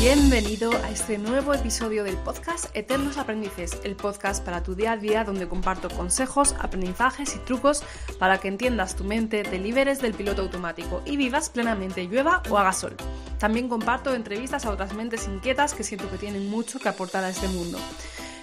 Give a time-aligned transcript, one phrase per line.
[0.00, 4.96] Bienvenido a este nuevo episodio del podcast Eternos Aprendices, el podcast para tu día a
[4.96, 7.82] día donde comparto consejos, aprendizajes y trucos
[8.18, 12.56] para que entiendas tu mente, te liberes del piloto automático y vivas plenamente llueva o
[12.56, 12.96] haga sol.
[13.38, 17.28] También comparto entrevistas a otras mentes inquietas que siento que tienen mucho que aportar a
[17.28, 17.78] este mundo.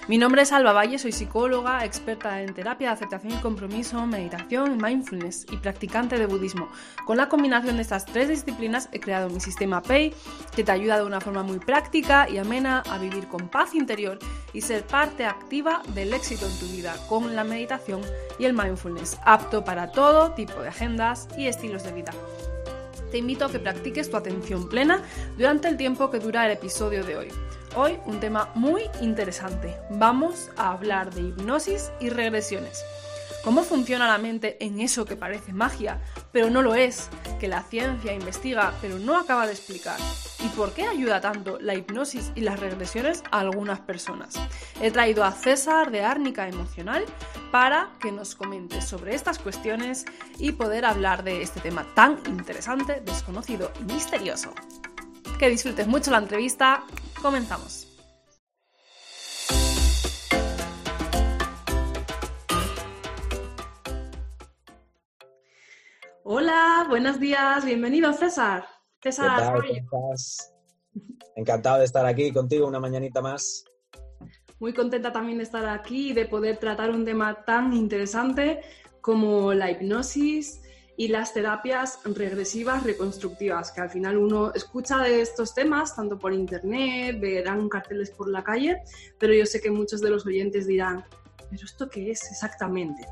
[0.08, 4.78] Mi nombre es Alba Valle, soy psicóloga, experta en terapia de aceptación y compromiso, meditación,
[4.78, 6.70] mindfulness y practicante de budismo.
[7.04, 10.14] Con la combinación de estas tres disciplinas he creado mi sistema PAY
[10.56, 14.18] que te ayuda de una forma muy práctica y amena a vivir con paz interior
[14.54, 18.00] y ser parte activa del éxito en tu vida con la meditación
[18.38, 22.12] y el mindfulness, apto para todo tipo de agendas y estilos de vida
[23.10, 25.02] te invito a que practiques tu atención plena
[25.38, 27.28] durante el tiempo que dura el episodio de hoy.
[27.76, 29.76] Hoy un tema muy interesante.
[29.90, 32.82] Vamos a hablar de hipnosis y regresiones.
[33.44, 36.00] ¿Cómo funciona la mente en eso que parece magia,
[36.32, 37.08] pero no lo es,
[37.38, 39.98] que la ciencia investiga, pero no acaba de explicar?
[40.44, 44.34] ¿Y por qué ayuda tanto la hipnosis y las regresiones a algunas personas?
[44.80, 47.04] He traído a César de Árnica Emocional
[47.52, 50.04] para que nos comente sobre estas cuestiones
[50.38, 54.52] y poder hablar de este tema tan interesante, desconocido y misterioso.
[55.38, 56.82] Que disfrutes mucho la entrevista.
[57.22, 57.86] Comenzamos.
[66.22, 68.66] Hola, buenos días, bienvenido César.
[69.02, 69.62] César.
[69.62, 70.54] ¿Qué estás?
[71.34, 73.64] Encantado de estar aquí contigo una mañanita más.
[74.60, 78.60] Muy contenta también de estar aquí y de poder tratar un tema tan interesante
[79.00, 80.60] como la hipnosis,
[80.98, 86.32] y las terapias regresivas reconstructivas, que al final uno escucha de estos temas tanto por
[86.32, 88.82] internet, verán carteles por la calle,
[89.16, 91.04] pero yo sé que muchos de los oyentes dirán,
[91.48, 93.06] pero ¿esto qué es exactamente?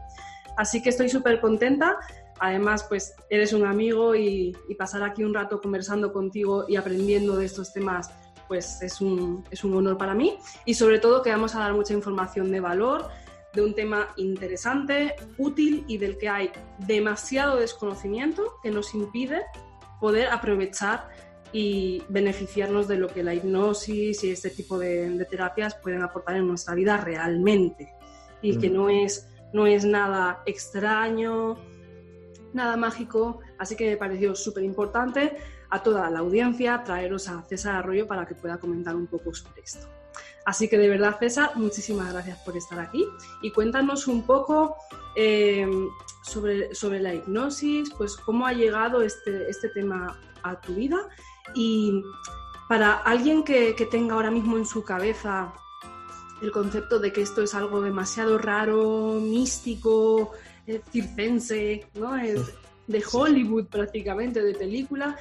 [0.57, 1.97] Así que estoy súper contenta.
[2.41, 7.37] Además, pues eres un amigo y, y, pasar aquí un rato conversando contigo y aprendiendo
[7.37, 8.11] de estos temas,
[8.49, 10.37] pues es un, es un honor para mí.
[10.65, 13.09] Y sobre todo que vamos a dar mucha información de valor,
[13.57, 16.53] de un tema interesante, útil y del que hay
[16.87, 19.43] demasiado desconocimiento que nos impide
[19.99, 21.09] poder aprovechar
[21.53, 26.47] y beneficiarnos de lo que la hipnosis y este tipo de, terapias pueden aportar en
[26.47, 27.95] nuestra vida realmente.
[28.43, 31.57] Y que no es, no es nada extraño,
[32.53, 35.37] nada mágico, así que me pareció súper importante
[35.71, 39.63] a toda la audiencia traeros a César Arroyo para que pueda comentar un poco sobre
[39.63, 39.89] esto.
[40.45, 43.05] Así que de verdad, César, muchísimas gracias por estar aquí
[43.43, 44.77] y cuéntanos un poco
[45.17, 45.69] eh,
[46.23, 51.09] sobre, sobre la hipnosis, pues cómo ha llegado este, este tema a tu vida
[51.55, 52.03] y
[52.69, 55.53] para alguien que, tenga ahora mismo en su cabeza
[56.43, 60.33] el concepto de que esto es algo demasiado raro, místico,
[60.67, 62.17] eh, circense, ¿no?
[62.17, 62.53] Es
[62.87, 65.17] de Hollywood prácticamente, de película.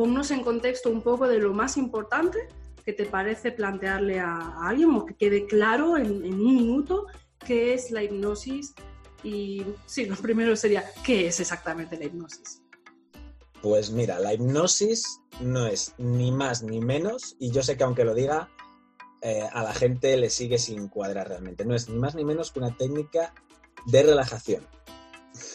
[0.00, 2.48] Ponnos en contexto un poco de lo más importante
[2.86, 7.06] que te parece plantearle a, alguien o que quede claro en, un minuto
[7.46, 8.72] qué es la hipnosis
[9.22, 12.62] y sí, lo primero sería, ¿qué es exactamente la hipnosis?
[13.60, 18.06] Pues mira, la hipnosis no es ni más ni menos, y yo sé que aunque
[18.06, 18.48] lo diga,
[19.20, 21.66] eh, a la gente le sigue sin cuadrar realmente.
[21.66, 23.34] No es ni más ni menos que una técnica
[23.84, 24.66] de relajación.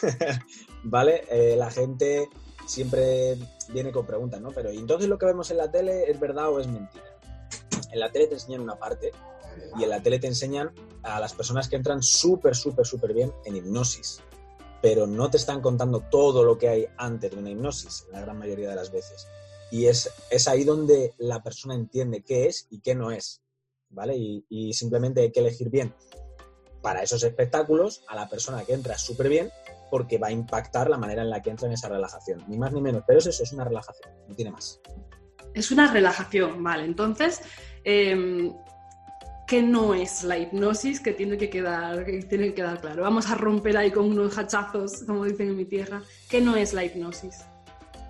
[0.83, 1.23] ¿Vale?
[1.31, 2.29] Eh, la gente
[2.65, 3.37] siempre
[3.69, 4.51] viene con preguntas, ¿no?
[4.51, 7.15] Pero entonces lo que vemos en la tele es verdad o es mentira?
[7.95, 9.11] en la tele te enseñan una parte
[9.77, 10.71] y en la tele te enseñan
[11.01, 14.19] a las personas que entran súper, súper, súper bien en hipnosis,
[14.81, 18.37] pero no te están contando todo lo que hay antes de una hipnosis, la gran
[18.37, 19.27] mayoría de las veces.
[19.71, 23.41] Y es, es ahí donde la persona entiende qué es y qué no es,
[23.89, 24.15] ¿vale?
[24.17, 25.93] Y, y simplemente hay que elegir bien
[26.81, 29.51] para esos espectáculos a la persona que entra súper bien
[29.89, 32.73] porque va a impactar la manera en la que entra en esa relajación, ni más
[32.73, 34.81] ni menos, pero eso es una relajación, no tiene más.
[35.53, 36.83] Es una relajación, vale.
[36.83, 37.41] Entonces,
[37.83, 38.51] eh,
[39.47, 40.99] ¿qué no es la hipnosis?
[40.99, 43.03] Que tiene que, quedar, que tiene que quedar claro.
[43.03, 46.01] Vamos a romper ahí con unos hachazos, como dicen en mi tierra.
[46.29, 47.45] ¿Qué no es la hipnosis?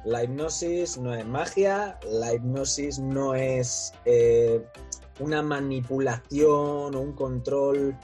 [0.06, 4.64] La hipnosis no es magia, la hipnosis no es eh,
[5.20, 7.98] una manipulación o un control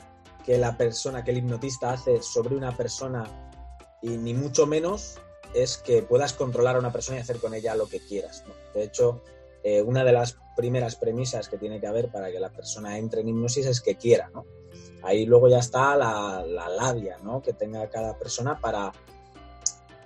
[0.44, 3.24] que la persona, que el hipnotista hace sobre una persona
[4.02, 5.20] y ni mucho menos
[5.54, 8.44] es que puedas controlar a una persona y hacer con ella lo que quieras.
[8.74, 9.22] De hecho,
[9.64, 13.22] eh, una de las primeras premisas que tiene que haber para que la persona entre
[13.22, 14.46] en hipnosis es que quiera, ¿no?
[15.04, 17.42] Ahí luego ya está la, labia, ¿no?
[17.42, 18.92] Que tenga cada persona para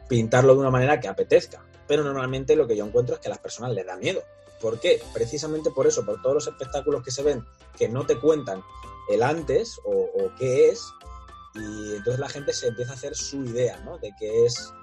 [0.08, 1.66] pintarlo de una manera que apetezca.
[1.88, 4.24] Pero normalmente lo que yo encuentro es que a las personas les da miedo.
[4.62, 5.02] ¿Por qué?
[5.14, 7.44] Precisamente por eso, por todos los espectáculos que se ven
[7.78, 8.64] que no te cuentan
[9.10, 10.82] el antes o, o qué es,
[11.56, 13.98] y entonces la gente se empieza a hacer su idea, ¿no?
[13.98, 14.74] De qué es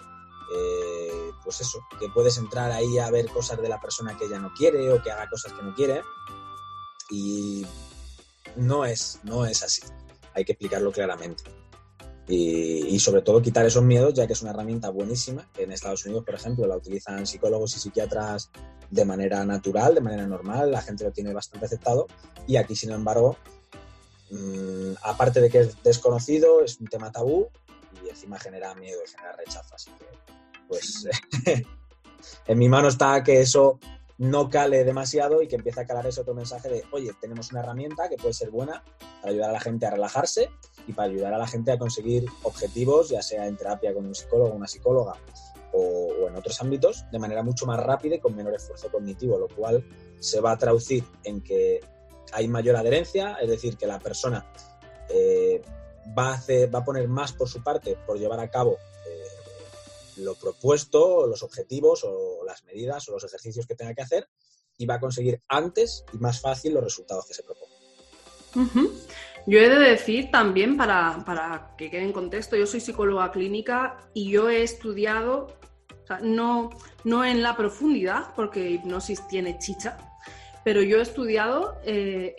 [0.55, 4.39] eh, pues eso, que puedes entrar ahí a ver cosas de la persona que ella
[4.39, 6.03] no quiere o que haga cosas que no quiere.
[7.11, 7.67] Y
[8.57, 9.83] no es, no es así.
[10.35, 11.45] Hay que explicarlo claramente.
[12.29, 16.07] Y, sobre todo quitar esos miedos, ya que es una herramienta buenísima, que en Estados
[16.07, 18.51] Unidos, por ejemplo, la utilizan psicólogos y psiquiatras
[18.91, 22.07] de manera natural, de manera normal, la gente lo tiene bastante aceptado,
[22.47, 23.37] y aquí, sin embargo,
[24.32, 27.49] mm, aparte de que es desconocido, es un tema tabú
[28.05, 30.06] y encima genera miedo y genera rechazo, así que,
[30.69, 31.06] pues,
[32.46, 33.79] en mi mano está que eso
[34.19, 37.61] no cale demasiado y que empiece a calar ese otro mensaje de, oye, tenemos una
[37.61, 38.84] herramienta que puede ser buena
[39.20, 40.49] para ayudar a la gente a relajarse
[40.87, 44.14] y para ayudar a la gente a conseguir objetivos, ya sea en terapia con un
[44.14, 45.14] psicólogo, una psicóloga
[45.73, 49.49] o, en otros ámbitos, de manera mucho más rápida y con menor esfuerzo cognitivo, lo
[49.49, 49.84] cual
[50.20, 51.81] se va a traducir en que
[52.32, 54.46] hay mayor adherencia, es decir, que la persona
[55.08, 55.62] eh,
[56.17, 60.20] va, a hacer, va a poner más por su parte por llevar a cabo eh,
[60.23, 64.29] lo propuesto, los objetivos o las medidas o los ejercicios que tenga que hacer
[64.79, 67.73] y va a conseguir antes y más fácil los resultados que se proponga.
[69.46, 73.99] Yo he de decir también, para, para, que quede en contexto, yo soy psicóloga clínica
[74.14, 75.56] y yo he estudiado,
[76.23, 76.70] no,
[77.05, 80.12] no en la profundidad, porque hipnosis tiene chicha,
[80.64, 82.35] pero yo he estudiado eh,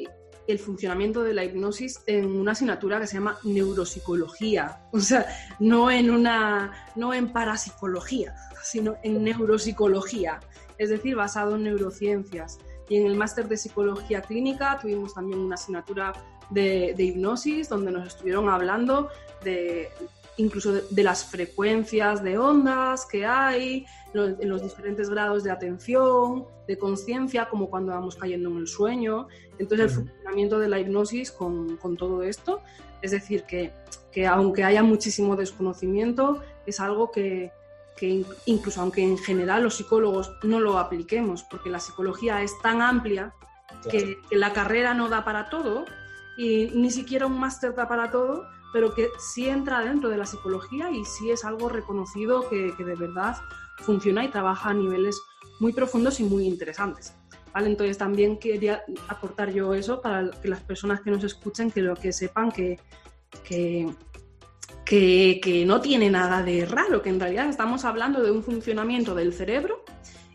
[0.48, 5.26] el funcionamiento de la hipnosis en una asignatura que se llama neuropsicología, o sea,
[5.60, 10.40] no en, una, no en parapsicología, sino en neuropsicología,
[10.78, 12.60] es decir, basado en neurociencias.
[12.90, 16.14] Y en el máster de psicología clínica tuvimos también una asignatura
[16.50, 19.10] de, hipnosis donde nos estuvieron hablando
[19.44, 19.90] de
[20.38, 26.78] incluso de, las frecuencias de ondas que hay, en los diferentes grados de atención, de
[26.78, 29.28] conciencia, como cuando vamos cayendo en el sueño.
[29.60, 32.62] Entonces, el funcionamiento de la hipnosis con, con todo esto,
[33.02, 33.72] es decir, que,
[34.12, 37.52] que, aunque haya muchísimo desconocimiento, es algo que,
[37.98, 42.82] que incluso aunque en general los psicólogos no lo apliquemos, porque la psicología es tan
[42.82, 43.34] amplia
[43.90, 45.86] que, que, la carrera no da para todo,
[46.38, 50.26] y ni siquiera un máster da para todo, pero que sí entra dentro de la
[50.26, 53.38] psicología y sí es algo reconocido que, de verdad
[53.78, 55.22] funciona y trabaja a niveles
[55.60, 57.14] muy profundos y muy interesantes.
[57.54, 57.68] ¿Vale?
[57.68, 61.96] Entonces también quería aportar yo eso para que las personas que nos escuchen, que lo
[61.96, 62.80] que sepan que,
[63.44, 63.94] que,
[64.84, 69.14] que, que no tiene nada de raro, que en realidad estamos hablando de un funcionamiento
[69.14, 69.86] del cerebro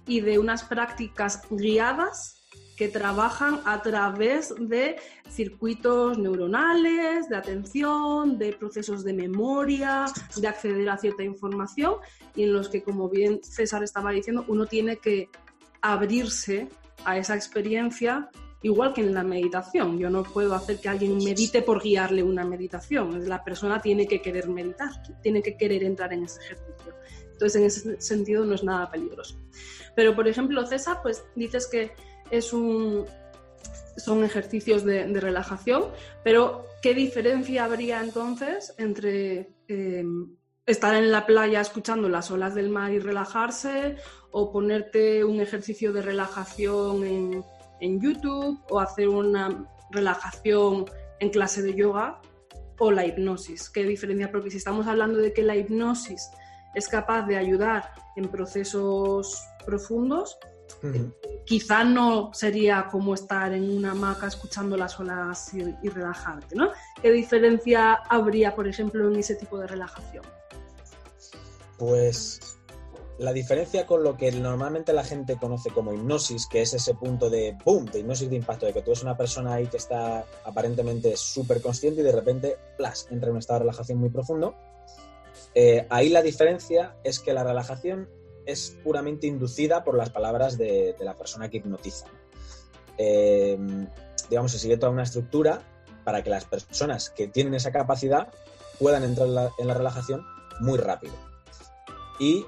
[0.06, 2.37] y de unas prácticas guiadas
[2.78, 4.96] que trabajan a través de
[5.28, 11.96] circuitos neuronales, de atención, de procesos de memoria, de acceder a cierta información
[12.36, 15.28] y en los que, como bien César estaba diciendo, uno tiene que
[15.82, 16.68] abrirse
[17.04, 18.30] a esa experiencia
[18.62, 19.98] igual que en la meditación.
[19.98, 23.28] Yo no puedo hacer que alguien medite por guiarle una meditación.
[23.28, 24.90] La persona tiene que querer meditar,
[25.20, 26.94] tiene que querer entrar en ese ejercicio.
[27.32, 29.36] Entonces, en ese sentido no es nada peligroso.
[29.94, 31.92] Pero, por ejemplo, César, pues dices que
[32.30, 33.04] es un,
[33.96, 35.84] son ejercicios de, relajación,
[36.24, 40.36] pero ¿qué diferencia habría entonces entre em,
[40.66, 43.96] estar en la playa escuchando las olas del mar y relajarse
[44.30, 47.44] o ponerte un ejercicio de relajación en,
[47.80, 50.86] en YouTube o hacer una relajación
[51.20, 52.20] en clase de yoga
[52.78, 53.70] o la hipnosis?
[53.70, 54.30] ¿Qué diferencia?
[54.30, 56.30] Porque si estamos hablando de que la hipnosis
[56.74, 60.38] es capaz de ayudar en procesos profundos,
[61.44, 66.70] quizá no sería como estar en una hamaca escuchando las olas y, relajarte, ¿no?
[67.00, 70.24] ¿Qué diferencia habría, por ejemplo, en ese tipo de relajación?
[71.78, 72.58] Pues
[73.18, 77.28] la diferencia con lo que normalmente la gente conoce como hipnosis, que es ese punto
[77.28, 80.24] de boom, de hipnosis de impacto, de que tú eres una persona ahí que está
[80.44, 84.54] aparentemente súper consciente y de repente, plas, entra en un estado de relajación muy profundo.
[85.54, 88.08] Eh, ahí la diferencia es que la relajación
[88.48, 92.06] es puramente inducida por las palabras de, la persona que hipnotiza.
[92.96, 93.58] Eh,
[94.30, 95.60] digamos, se sigue toda una estructura
[96.02, 98.32] para que las personas que tienen esa capacidad
[98.78, 99.28] puedan entrar
[99.58, 100.24] en la, relajación
[100.60, 101.12] muy rápido.
[102.18, 102.46] Y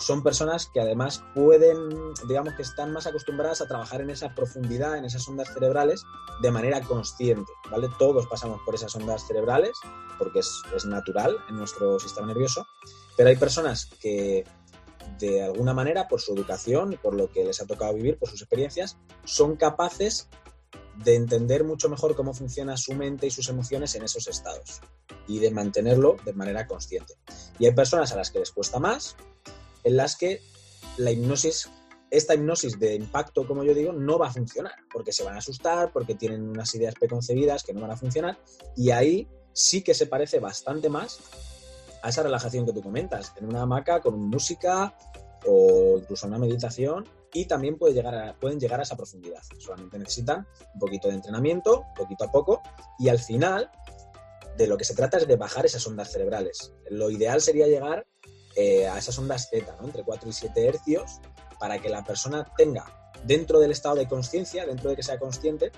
[0.00, 1.90] son personas que además pueden,
[2.26, 6.02] digamos que están más acostumbradas a trabajar en esa profundidad, en esas ondas cerebrales,
[6.40, 7.88] de manera consciente, ¿vale?
[7.98, 9.72] Todos pasamos por esas ondas cerebrales,
[10.18, 12.66] porque es, es natural en nuestro sistema nervioso,
[13.18, 14.44] pero hay personas que
[15.18, 18.42] de alguna manera, por su educación por lo que les ha tocado vivir, por sus
[18.42, 20.28] experiencias, son capaces
[20.96, 24.80] de entender mucho mejor cómo funciona su mente y sus emociones en esos estados
[25.26, 27.14] y de mantenerlo de manera consciente.
[27.58, 29.16] Y hay personas a las que les cuesta más,
[29.84, 30.40] en las que
[30.98, 31.70] la hipnosis,
[32.10, 35.38] esta hipnosis de impacto, como yo digo, no va a funcionar, porque se van a
[35.38, 38.38] asustar, porque tienen unas ideas preconcebidas que no van a funcionar,
[38.76, 41.20] y ahí sí que se parece bastante más
[42.02, 44.94] a esa relajación que tú comentas, en una hamaca con música
[45.46, 49.40] o incluso una meditación y también puede llegar pueden llegar a esa profundidad.
[49.58, 52.62] Solamente necesitan un poquito de entrenamiento, poquito a poco,
[52.98, 53.70] y al final
[54.56, 56.72] de lo que se trata es de bajar esas ondas cerebrales.
[56.90, 58.06] Lo ideal sería llegar
[58.56, 61.20] eh, a esas ondas Z, entre 4 y 7 hercios,
[61.58, 62.84] para que la persona tenga
[63.24, 65.72] dentro del estado de conciencia, dentro de que sea consciente,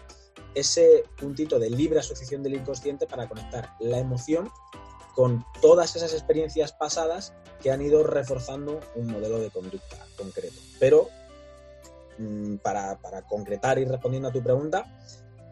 [0.54, 4.50] ese puntito de libre asociación del inconsciente para conectar la emoción
[5.14, 10.61] con todas esas experiencias pasadas que han ido reforzando un modelo de conducta concreto.
[10.78, 11.09] Pero
[12.18, 14.85] mm, para, concretar y respondiendo a tu pregunta,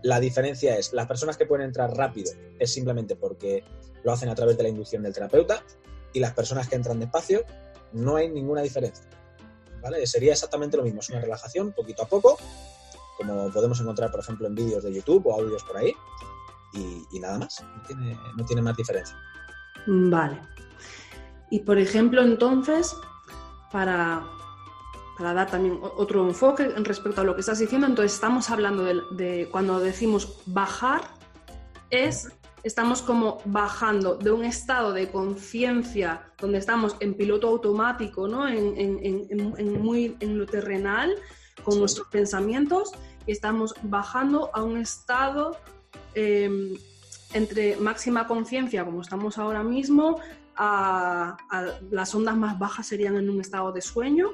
[0.02, 3.64] la diferencia es, las personas que pueden entrar rápido es simplemente porque
[4.02, 5.62] lo hacen a través de la inducción del terapeuta
[6.12, 7.44] y las personas que entran despacio
[7.92, 9.04] no hay ninguna diferencia.
[9.80, 10.06] ¿vale?
[10.06, 12.36] Sería exactamente lo mismo, es una relajación poquito a poco,
[13.16, 15.92] como podemos encontrar, por ejemplo, en vídeos de YouTube o audios por ahí,
[16.74, 17.62] y, nada más,
[18.36, 19.16] no tiene, más diferencia.
[19.86, 20.38] Vale.
[21.50, 22.94] Y por ejemplo, entonces,
[23.70, 24.24] para,
[25.18, 29.48] para dar también otro enfoque respecto a lo que estás diciendo, entonces estamos hablando de
[29.50, 31.02] cuando decimos bajar,
[31.90, 32.28] es
[32.62, 38.46] estamos como bajando de un estado de conciencia donde estamos en piloto automático, ¿no?
[38.48, 41.14] En, muy, en lo terrenal,
[41.64, 42.92] con nuestros pensamientos,
[43.26, 45.56] y estamos bajando a un estado
[46.14, 46.76] em,
[47.34, 50.18] entre máxima conciencia, como estamos ahora mismo,
[50.56, 51.36] a,
[51.90, 54.30] las ondas más bajas serían en un estado de sueño,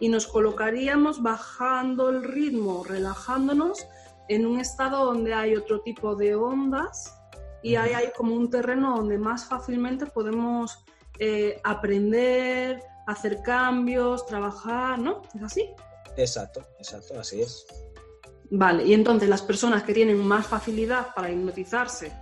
[0.00, 3.86] y nos colocaríamos bajando el ritmo, relajándonos
[4.28, 7.14] en un estado donde hay otro tipo de ondas
[7.62, 10.84] y ahí hay como un terreno donde más fácilmente podemos
[11.18, 15.22] eh, aprender, hacer cambios, trabajar, ¿no?
[15.34, 15.68] ¿Es así?
[16.16, 17.66] Exacto, exacto, así es.
[18.50, 22.12] Vale, y entonces las personas que tienen más facilidad para hipnotizarse,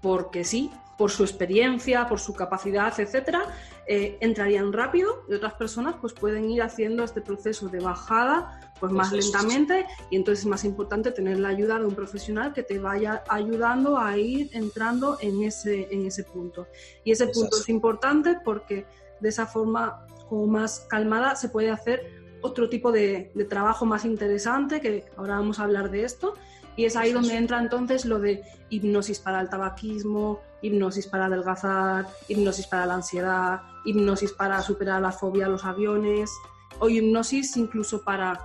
[0.00, 3.46] porque sí, por su experiencia, por su capacidad, etcétera,
[3.86, 8.92] eh, entrarían rápido y otras personas pues pueden ir haciendo este proceso de bajada pues
[8.92, 12.78] más lentamente y entonces es más importante tener la ayuda de un profesional que te
[12.78, 16.66] vaya ayudando a ir entrando en ese, en ese punto.
[17.02, 18.84] Y ese punto es importante porque
[19.20, 22.02] de esa forma como más calmada se puede hacer
[22.42, 26.34] otro tipo de, de trabajo más interesante, que ahora vamos a hablar de esto,
[26.80, 32.06] y es ahí donde entra entonces lo de hipnosis para el tabaquismo, hipnosis para adelgazar,
[32.26, 36.30] hipnosis para la ansiedad, hipnosis para superar la fobia a los aviones,
[36.78, 38.40] o hipnosis incluso para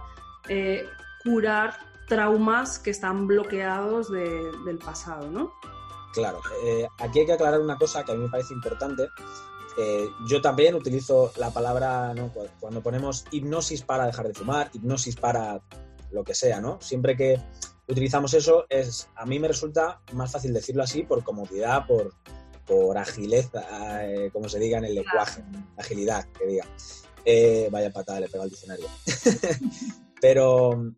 [0.50, 0.86] eh,
[1.24, 1.78] curar
[2.10, 5.54] traumas que están bloqueados del pasado, ¿no?
[6.14, 9.08] Claro, eh, aquí hay que aclarar una cosa que a mí me parece importante.
[9.78, 12.14] Eh, yo también utilizo la palabra,
[12.60, 15.62] cuando ponemos hipnosis para dejar de fumar, hipnosis para
[16.12, 16.82] lo que sea, ¿no?
[16.82, 17.42] Siempre que
[17.88, 22.14] utilizamos eso, es, a mí me resulta más fácil decirlo así por comodidad, por,
[22.66, 25.44] por agileza, eh, como se diga en el lenguaje,
[25.78, 26.66] agilidad, que diga.
[27.24, 28.88] Eh, vaya patada, le pego al diccionario.
[30.22, 30.94] Pero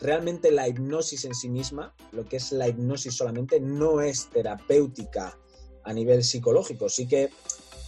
[0.00, 5.36] realmente la hipnosis en sí misma, lo que es la hipnosis solamente, no es terapéutica
[5.84, 6.88] a nivel psicológico.
[6.88, 7.30] Sí que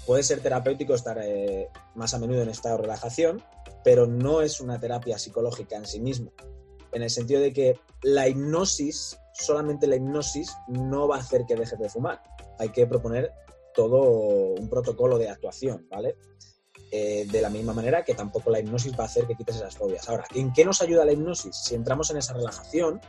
[0.07, 3.42] puede ser terapéutico estar eh, más a menudo en estado de relajación,
[3.85, 6.33] pero no es una terapia psicológica en sí misma
[6.92, 11.57] en el sentido de que la hipnosis, solamente la hipnosis, no va a hacer que
[11.57, 12.23] dejes de fumar.
[12.59, 13.33] Hay que proponer
[13.75, 16.16] todo un protocolo de actuación, ¿vale?
[16.90, 19.76] Eh, de la misma manera que tampoco la hipnosis va a hacer que quites esas
[19.76, 20.09] fobias.
[20.09, 21.54] Ahora, ¿en qué nos ayuda la hipnosis?
[21.54, 23.00] Si entramos en esa relajación,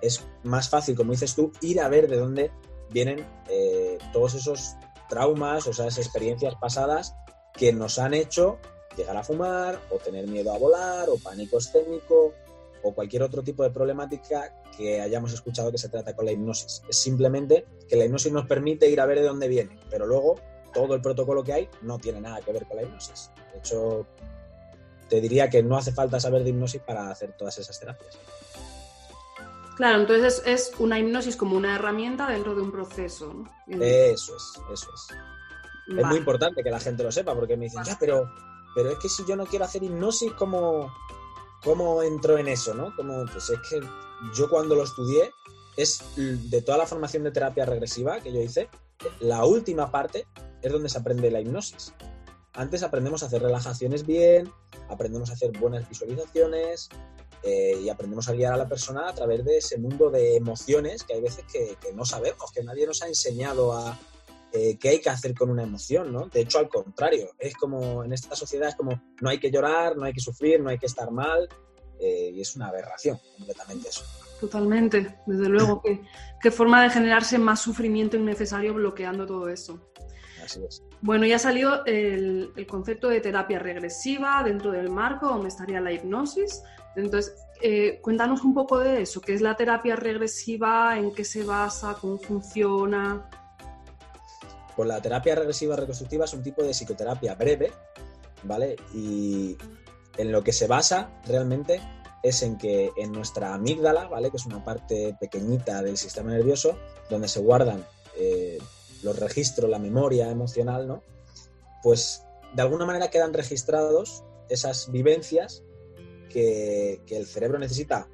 [0.00, 2.50] es más fácil, como dices tú, ir a ver de dónde
[2.90, 4.74] vienen eh, todos esos
[5.08, 7.14] traumas o esas experiencias pasadas
[7.54, 8.58] que nos han hecho
[8.96, 12.34] llegar a fumar o tener miedo a volar o pánico escénico
[12.82, 16.82] o cualquier otro tipo de problemática que hayamos escuchado que se trata con la hipnosis.
[16.88, 20.36] Es simplemente que la hipnosis nos permite ir a ver de dónde viene, pero luego
[20.72, 23.30] todo el protocolo que hay no tiene nada que ver con la hipnosis.
[23.52, 24.06] De hecho,
[25.08, 28.18] te diría que no hace falta saber de hipnosis para hacer todas esas terapias.
[29.76, 33.44] Claro, entonces es una hipnosis como una herramienta dentro de un proceso.
[33.66, 35.96] Eso es, eso es.
[35.98, 38.30] Es muy importante que la gente lo sepa, porque me dicen, ya, pero,
[38.74, 40.92] pero es que si yo no quiero hacer hipnosis, ¿cómo,
[41.62, 42.94] cómo entró en eso, ¿no?
[42.96, 43.80] Como, pues es que
[44.34, 45.30] yo cuando lo estudié,
[45.76, 48.68] es de toda la formación de terapia regresiva que yo hice,
[49.20, 50.26] la última parte
[50.60, 51.92] es donde se aprende la hipnosis.
[52.54, 54.52] Antes aprendemos a hacer relajaciones bien,
[54.88, 56.90] aprendemos a hacer buenas visualizaciones
[57.42, 61.02] eh, y aprendemos a guiar a la persona a través de ese mundo de emociones
[61.02, 63.98] que hay veces que no sabemos, que nadie nos ha enseñado a,
[64.52, 66.28] eh, qué hay que hacer con una emoción, ¿no?
[66.28, 69.96] De hecho, al contrario, es como en esta sociedad es como no hay que llorar,
[69.96, 71.48] no hay que sufrir, no hay que estar mal,
[71.98, 74.04] eh, y es una aberración completamente eso.
[74.40, 75.82] Totalmente, desde luego.
[76.40, 79.78] ¿Qué, forma de generarse más sufrimiento innecesario bloqueando todo eso?
[80.44, 80.82] así es.
[81.00, 85.80] Bueno, ya ha salido el, el, concepto de terapia regresiva dentro del marco donde estaría
[85.80, 86.62] la hipnosis.
[86.96, 91.44] Entonces, eh, cuéntanos un poco de eso, qué es la terapia regresiva, en qué se
[91.44, 93.30] basa, cómo funciona.
[94.76, 97.72] Pues la terapia regresiva reconstructiva es un tipo de psicoterapia breve,
[98.44, 98.76] ¿vale?
[98.94, 99.56] Y
[100.16, 101.80] en lo que se basa realmente
[102.22, 104.30] es en que en nuestra amígdala, ¿vale?
[104.30, 106.78] Que es una parte pequeñita del sistema nervioso,
[107.10, 107.84] donde se guardan
[108.16, 108.58] eh,
[109.02, 111.02] los registros, la memoria emocional, ¿no?
[111.82, 112.24] Pues
[112.54, 115.62] de alguna manera quedan registrados esas vivencias
[116.28, 118.08] que, que el cerebro necesita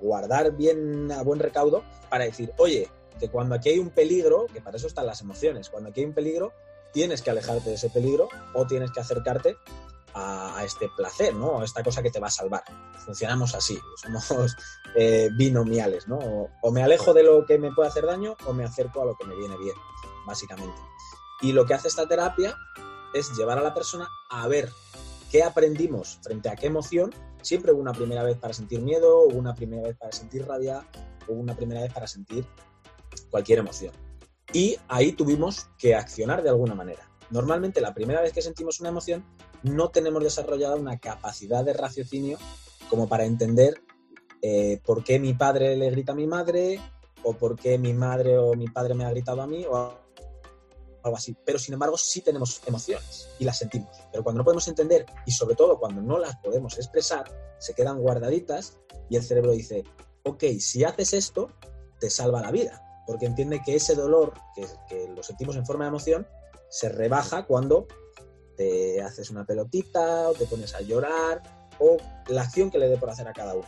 [0.00, 4.60] guardar bien a buen recaudo para decir, oye, que cuando aquí hay un peligro, que
[4.60, 6.52] para eso están las emociones, cuando aquí hay un peligro,
[6.92, 9.56] tienes que alejarte de ese peligro o tienes que acercarte
[10.14, 11.60] a, este placer, ¿no?
[11.60, 12.62] A esta cosa que te va a salvar.
[13.04, 14.56] Funcionamos así, somos
[14.96, 16.18] eh, binomiales, ¿no?
[16.62, 19.16] O, me alejo de lo que me puede hacer daño o me acerco a lo
[19.16, 19.76] que me viene bien,
[20.26, 20.80] básicamente.
[21.40, 22.56] Y lo que hace esta terapia
[23.14, 24.70] es llevar a la persona a ver
[25.30, 27.14] qué aprendimos frente a qué emoción.
[27.42, 30.84] Siempre hubo una primera vez para sentir miedo, hubo una primera vez para sentir rabia,
[31.28, 32.44] hubo una primera vez para sentir
[33.30, 33.92] cualquier emoción.
[34.52, 37.08] Y ahí tuvimos que accionar de alguna manera.
[37.30, 39.24] Normalmente la primera vez que sentimos una emoción
[39.62, 42.38] no tenemos desarrollada una capacidad de raciocinio
[42.88, 43.82] como para entender
[44.40, 46.80] eh, por qué mi padre le grita a mi madre
[47.22, 49.92] o por qué mi madre o mi padre me ha gritado a mí o
[51.02, 51.36] algo así.
[51.44, 53.90] Pero sin embargo sí tenemos emociones y las sentimos.
[54.10, 57.24] Pero cuando no podemos entender y sobre todo cuando no las podemos expresar,
[57.58, 58.78] se quedan guardaditas
[59.10, 59.84] y el cerebro dice,
[60.24, 61.50] ok, si haces esto,
[61.98, 62.87] te salva la vida.
[63.08, 66.28] Porque entiende que ese dolor que, lo sentimos en forma de emoción
[66.68, 67.86] se rebaja cuando
[68.54, 71.42] te haces una pelotita o te pones a llorar
[71.78, 71.96] o
[72.26, 73.66] la acción que le dé por hacer a cada uno.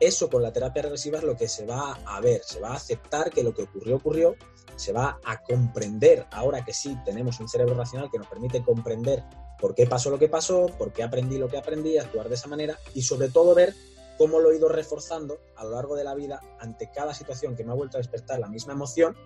[0.00, 2.74] Eso con la terapia regresiva es lo que se va a ver, se va a
[2.74, 4.36] aceptar que lo que ocurrió ocurrió,
[4.76, 9.24] se va a comprender, ahora que sí tenemos un cerebro racional que nos permite comprender
[9.58, 12.48] por qué pasó lo que pasó, por qué aprendí lo que aprendí, actuar de esa
[12.48, 13.74] manera y sobre todo ver
[14.18, 17.64] cómo lo he ido reforzando a lo largo de la vida ante cada situación que
[17.64, 19.16] me ha vuelto a despertar la misma emoción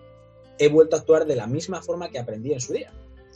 [0.57, 2.93] he vuelto a actuar de la misma forma que aprendí en su día.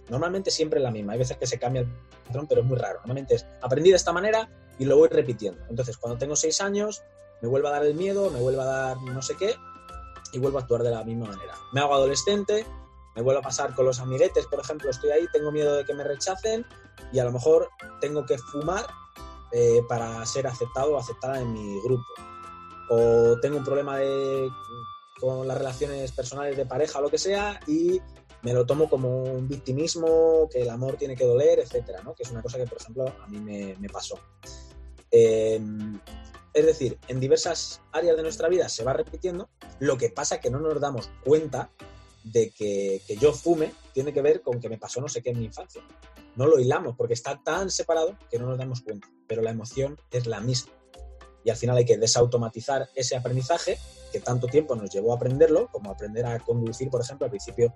[0.09, 1.87] Normalmente siempre la misma, hay veces que se cambia el
[2.25, 2.99] patrón, pero es muy raro.
[2.99, 5.61] Normalmente es aprendí de esta manera y lo voy repitiendo.
[5.69, 7.01] Entonces, cuando tengo seis años,
[7.41, 9.55] me vuelve a dar el miedo, me vuelve a dar no sé qué,
[10.31, 11.55] y vuelvo a actuar de la misma manera.
[11.73, 12.65] Me hago adolescente,
[13.15, 15.93] me vuelvo a pasar con los amiguetes, por ejemplo, estoy ahí, tengo miedo de que
[15.93, 16.65] me rechacen
[17.11, 18.85] y a lo mejor tengo que fumar
[19.51, 22.05] eh, para ser aceptado o aceptada en mi grupo.
[22.89, 24.49] O tengo un problema de
[25.19, 27.99] con las relaciones personales de pareja o lo que sea y
[28.43, 32.13] me lo tomo como un victimismo, que el amor tiene que doler, etcétera, ¿no?
[32.13, 34.19] Que es una cosa que, por ejemplo, a mí me, pasó.
[35.09, 35.99] Em,
[36.53, 40.49] es decir, en diversas áreas de nuestra vida se va repitiendo, lo que pasa que
[40.49, 41.71] no nos damos cuenta
[42.31, 45.31] de que, que, yo fume tiene que ver con que me pasó no sé qué
[45.31, 45.81] en mi infancia.
[46.35, 49.97] No lo hilamos porque está tan separado que no nos damos cuenta, pero la emoción
[50.11, 50.71] es la misma.
[51.43, 53.77] Y al final hay que desautomatizar ese aprendizaje
[54.11, 57.73] que tanto tiempo nos llevó a aprenderlo, como aprender a conducir, por ejemplo, al principio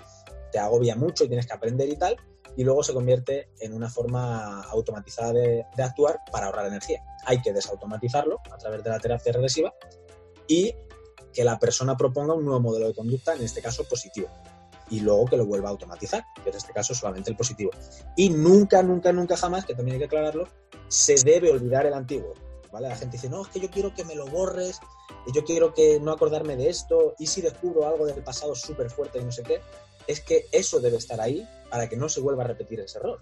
[0.52, 2.18] te agobia mucho y tienes que aprender y tal,
[2.56, 7.02] y luego se convierte en una forma automatizada de, actuar para ahorrar energía.
[7.26, 9.74] Hay que desautomatizarlo a través de la terapia regresiva
[10.48, 10.76] y
[11.34, 14.28] que la persona proponga un nuevo modelo de conducta, en este caso positivo,
[14.90, 17.72] y luego que lo vuelva a automatizar, que en este caso solamente el positivo.
[18.16, 20.48] Y nunca, nunca, nunca jamás, que también hay que aclararlo,
[20.88, 22.34] se debe olvidar el antiguo.
[22.72, 22.90] ¿vale?
[22.90, 24.80] La gente dice, no, es que yo quiero que me lo borres,
[25.26, 28.90] y yo quiero que no acordarme de esto, y si descubro algo del pasado súper
[28.90, 29.62] fuerte y no sé qué,
[30.08, 33.22] es que eso debe estar ahí para que no se vuelva a repetir ese error.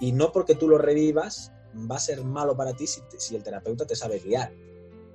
[0.00, 1.52] Y no porque tú lo revivas
[1.90, 4.52] va a ser malo para ti si, si el terapeuta te sabe guiar,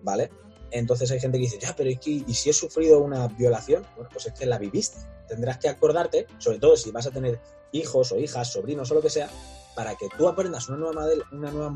[0.01, 0.29] ¿vale?
[0.73, 3.85] Entonces hay gente que dice, ya, pero ¿y, ¿y si he sufrido una violación?
[3.95, 4.97] Bueno, pues es que la viviste.
[5.27, 7.39] Tendrás que acordarte, sobre todo si vas a tener
[7.71, 9.29] hijos o hijas, sobrinos o lo que sea,
[9.75, 11.73] para que tú aprendas una nueva, una nueva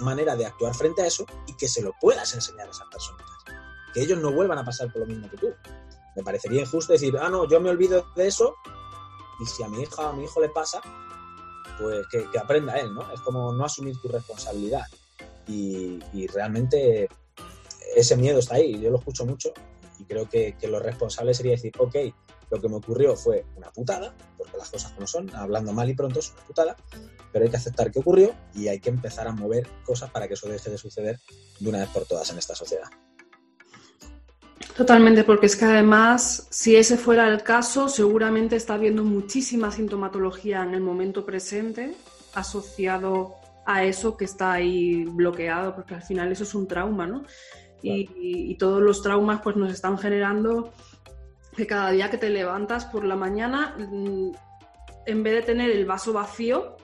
[0.00, 3.22] manera de actuar frente a eso y que se lo puedas enseñar a esas personas.
[3.94, 5.48] Que ellos no vuelvan a pasar por lo mismo que tú.
[6.14, 8.54] Me parecería injusto decir, ah, no, yo me olvido de eso
[9.40, 10.80] y si a mi hija o a mi hijo le pasa,
[11.78, 13.10] pues que, aprenda él, ¿no?
[13.12, 14.84] Es como no asumir tu responsabilidad.
[15.46, 17.08] Y, realmente
[17.94, 19.52] ese miedo está ahí, yo lo escucho mucho
[19.98, 21.96] y creo que, lo responsable sería decir, ok,
[22.50, 25.94] lo que me ocurrió fue una putada, porque las cosas como son, hablando mal y
[25.94, 26.76] pronto es una putada,
[27.32, 30.34] pero hay que aceptar que ocurrió y hay que empezar a mover cosas para que
[30.34, 31.18] eso deje de suceder
[31.58, 32.88] de una vez por todas en esta sociedad.
[34.76, 40.62] Totalmente, porque es que además, si ese fuera el caso, seguramente está habiendo muchísima sintomatología
[40.62, 41.94] en el momento presente
[42.34, 47.24] asociado a eso que está ahí bloqueado, porque al final eso es un trauma, ¿no?
[47.82, 48.10] Y,
[48.50, 50.72] y, todos los traumas pues nos están generando
[51.56, 54.32] que cada día que te levantas por la mañana mm,
[55.06, 56.76] en vez de tener el vaso vacío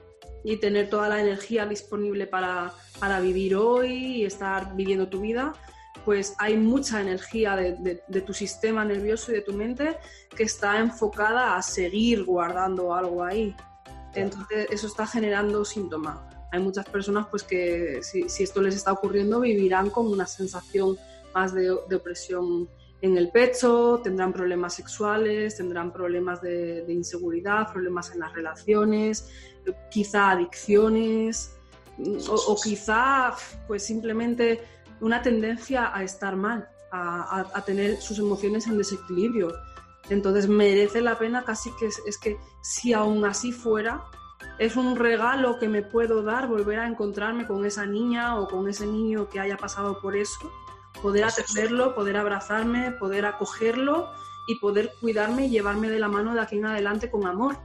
[0.44, 5.52] y tener toda la energía disponible para, para vivir hoy y estar viviendo tu vida,
[6.04, 9.96] pues hay mucha energía de, de, tu sistema nervioso y de tu mente
[10.36, 13.54] que está enfocada a seguir guardando algo ahí.
[14.14, 16.18] Entonces eso está generando síntomas.
[16.52, 20.96] Hay muchas personas pues que si, si, esto les está ocurriendo vivirán con una sensación
[21.34, 22.68] más de, de opresión
[23.02, 29.28] en el pecho, tendrán problemas sexuales, tendrán problemas de, inseguridad, problemas en las relaciones,
[29.90, 31.56] quizá adicciones
[32.28, 33.34] o, quizá
[33.66, 34.62] pues simplemente
[35.00, 39.52] una tendencia a estar mal, a, tener sus emociones en desequilibrio.
[40.08, 44.04] Entonces merece la pena casi que es, que si aún así fuera,
[44.58, 48.68] es un regalo que me puedo dar volver a encontrarme con esa niña o con
[48.68, 50.50] ese niño que haya pasado por eso
[51.00, 54.10] poder atenderlo, poder abrazarme, poder acogerlo
[54.46, 57.56] y poder cuidarme y llevarme de la mano de aquí en adelante con amor,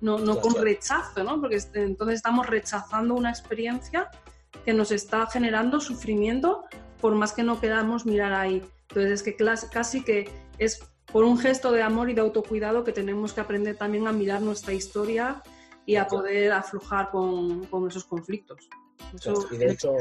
[0.00, 1.40] no, no con rechazo, ¿no?
[1.40, 4.10] Porque entonces estamos rechazando una experiencia
[4.64, 6.64] que nos está generando sufrimiento
[7.00, 8.62] por más que no queramos mirar ahí.
[8.88, 9.36] Entonces es que
[9.70, 10.80] casi que es
[11.12, 14.42] por un gesto de amor y de autocuidado que tenemos que aprender también a mirar
[14.42, 15.42] nuestra historia
[15.88, 18.68] y a poder aflojar con, con esos conflictos.
[19.50, 19.96] y de hecho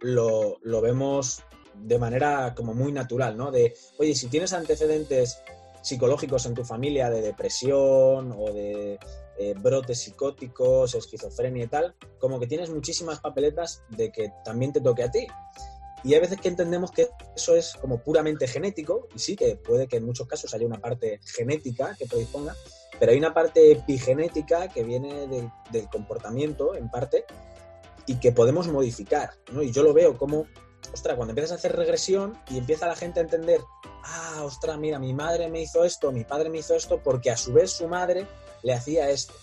[0.00, 1.42] lo, lo, vemos
[1.74, 3.50] de manera como muy natural, ¿no?
[3.50, 5.42] De, oye, si tienes antecedentes
[5.80, 8.98] psicológicos en tu familia de depresión o de
[9.38, 14.82] eh, brotes psicóticos, esquizofrenia y tal, como que tienes muchísimas papeletas de que también te
[14.82, 15.26] toque a ti.
[16.04, 19.88] Y hay veces que entendemos que eso es como puramente genético, y sí que puede
[19.88, 22.54] que en muchos casos haya una parte genética que predisponga,
[23.00, 27.24] pero hay una parte epigenética que viene del, del comportamiento, en parte,
[28.06, 29.62] y que podemos modificar, ¿no?
[29.62, 30.46] Y yo lo veo como
[30.92, 33.60] ostras, cuando empiezas a hacer regresión y empieza la gente a entender,
[34.04, 37.36] ah, ostras, mira, mi madre me hizo esto, mi padre me hizo esto, porque a
[37.36, 38.26] su vez su madre
[38.62, 39.34] le hacía esto.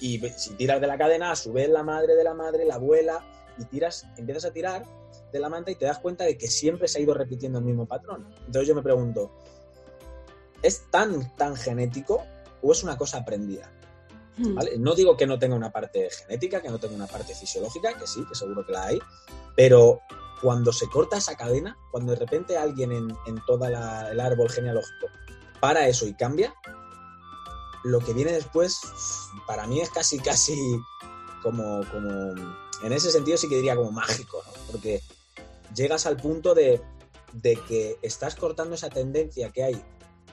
[0.00, 2.76] Y si tiras de la cadena, a su vez la madre de la madre, la
[2.76, 3.24] abuela,
[3.58, 4.84] y tiras, empiezas a tirar
[5.32, 7.64] de la manta y te das cuenta de que siempre se ha ido repitiendo el
[7.64, 8.32] mismo patrón.
[8.46, 9.32] Entonces yo me pregunto,
[10.62, 12.24] ¿es tan, tan genético
[12.62, 13.70] o es una cosa aprendida?
[14.36, 14.56] Hmm.
[14.78, 18.06] No digo que no tenga una parte genética, que no tenga una parte fisiológica, que
[18.06, 18.98] sí, que seguro que la hay,
[19.56, 20.00] pero
[20.40, 23.74] cuando se corta esa cadena, cuando de repente alguien en, en todo el
[24.20, 25.06] árbol genealógico
[25.60, 26.54] para eso y cambia,
[27.84, 28.80] lo que viene después
[29.46, 30.56] para mí es casi, casi
[31.42, 32.10] como, como
[32.82, 34.52] en ese sentido sí que diría como mágico, ¿no?
[34.70, 35.02] Porque
[35.74, 36.80] llegas al punto de,
[37.32, 39.84] de que estás cortando esa tendencia que hay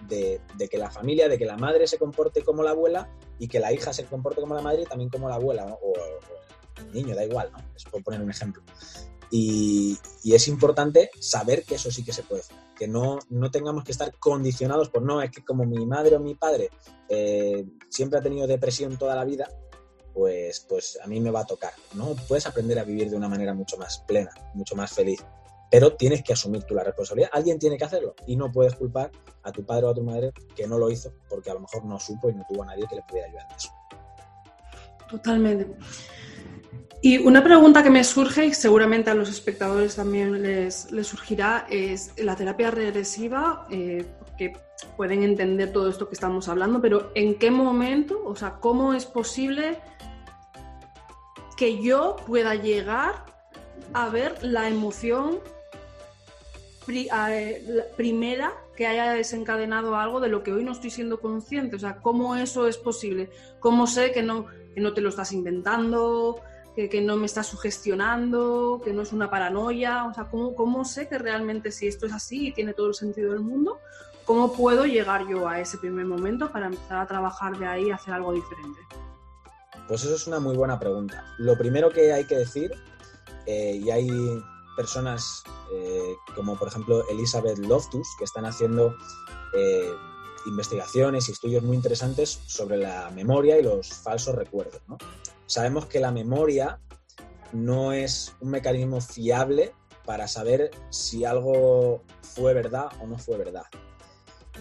[0.07, 3.59] de, que la familia, de que la madre se comporte como la abuela y que
[3.59, 5.93] la hija se comporte como la madre y también como la abuela, o,
[6.77, 7.59] el niño, da igual, ¿no?
[7.75, 8.61] Es por poner un ejemplo.
[9.31, 13.83] Y, es importante saber que eso sí que se puede hacer, que no, no tengamos
[13.83, 16.69] que estar condicionados por no, es que como mi madre o mi padre
[17.09, 19.47] eh, siempre ha tenido depresión toda la vida,
[20.13, 21.73] pues, pues a mí me va a tocar.
[21.93, 25.23] No puedes aprender a vivir de una manera mucho más plena, mucho más feliz.
[25.71, 27.29] Pero tienes que asumir tú la responsabilidad.
[27.33, 29.11] Alguien tiene que hacerlo y no puedes culpar
[29.43, 31.85] a tu padre o a tu madre que no lo hizo porque a lo mejor
[31.85, 33.69] no supo y no tuvo a nadie que le pudiera ayudar en eso.
[35.09, 35.67] Totalmente.
[37.01, 42.11] Y una pregunta que me surge y seguramente a los espectadores también les, surgirá es
[42.17, 44.05] la terapia regresiva, eh,
[44.37, 44.53] que
[44.97, 49.05] pueden entender todo esto que estamos hablando, pero ¿en qué momento, o sea, cómo es
[49.05, 49.79] posible
[51.57, 53.25] que yo pueda llegar
[53.93, 55.39] a ver la emoción
[57.95, 61.75] primera que haya desencadenado algo de lo que hoy no estoy siendo consciente?
[61.75, 63.29] O sea, ¿cómo eso es posible?
[63.59, 66.41] ¿Cómo sé que no, que no te lo estás inventando?
[66.75, 71.07] que, no me está sugestionando, que no es una paranoia, o sea, ¿cómo, ¿cómo sé
[71.07, 73.79] que realmente si esto es así y tiene todo el sentido del mundo,
[74.25, 77.91] cómo puedo llegar yo a ese primer momento para empezar a trabajar de ahí y
[77.91, 78.79] hacer algo diferente?
[79.87, 81.23] Pues eso es una muy buena pregunta.
[81.37, 82.71] Lo primero que hay que decir,
[83.45, 84.09] eh, y hay
[84.75, 88.95] personas eh, como por ejemplo Elizabeth Loftus que están haciendo
[89.53, 89.93] eh,
[90.45, 94.81] investigaciones y estudios muy interesantes sobre la memoria y los falsos recuerdos.
[95.47, 96.79] Sabemos que la memoria
[97.51, 99.73] no es un mecanismo fiable
[100.05, 103.65] para saber si algo fue verdad o no fue verdad.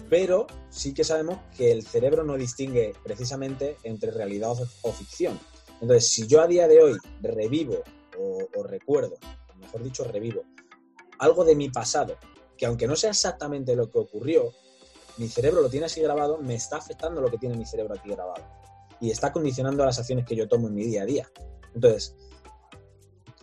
[0.09, 5.39] Pero sí que sabemos que el cerebro no distingue precisamente entre realidad o ficción.
[5.81, 7.83] Entonces, si yo a día de hoy revivo
[8.17, 9.17] o, recuerdo,
[9.65, 10.43] mejor dicho, revivo,
[11.19, 12.17] algo de mi pasado,
[12.57, 14.51] que aunque no sea exactamente lo que ocurrió,
[15.17, 18.09] mi cerebro lo tiene así grabado, me está afectando lo que tiene mi cerebro aquí
[18.09, 18.43] grabado
[18.99, 21.29] y está condicionando las acciones que yo tomo en mi día a día.
[21.73, 22.15] Entonces,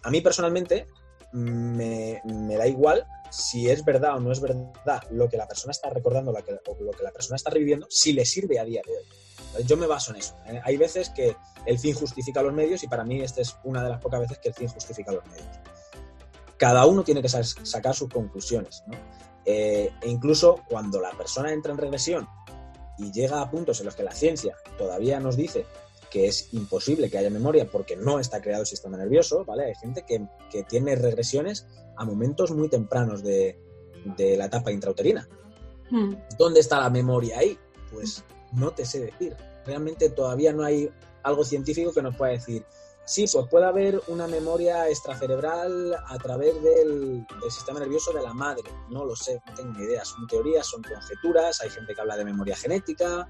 [0.02, 0.86] a mí personalmente
[1.32, 2.20] me,
[2.56, 6.32] da igual si es verdad o no es verdad lo que la persona está recordando
[6.32, 8.92] lo que, o lo que la persona está reviviendo, si le sirve a día de
[8.92, 9.64] hoy.
[9.64, 10.36] Yo me baso en eso.
[10.46, 10.60] ¿eh?
[10.64, 13.90] Hay veces que el fin justifica los medios y para mí esta es una de
[13.90, 15.48] las pocas veces que el fin justifica los medios.
[16.62, 18.84] Cada uno tiene que sacar sus conclusiones.
[19.44, 22.28] Eh, e incluso cuando la persona entra en regresión
[22.98, 25.66] y llega a puntos en los que la ciencia todavía nos dice
[26.08, 29.64] que es imposible que haya memoria porque no está creado el sistema nervioso, ¿vale?
[29.64, 30.24] Hay gente que,
[30.68, 33.58] tiene regresiones a momentos muy tempranos de,
[34.16, 35.28] la etapa intrauterina.
[35.90, 36.14] Hmm.
[36.38, 37.58] ¿Dónde está la memoria ahí?
[37.90, 38.22] Pues
[38.52, 39.34] no te sé decir.
[39.66, 40.88] Realmente todavía no hay
[41.24, 42.64] algo científico que nos pueda decir,
[43.04, 48.64] sí, pues puede haber una memoria extracerebral a través del, sistema nervioso de la madre.
[48.88, 50.04] No lo sé, no tengo ni idea.
[50.04, 53.28] Son teorías, son conjeturas, hay gente que habla de memoria genética,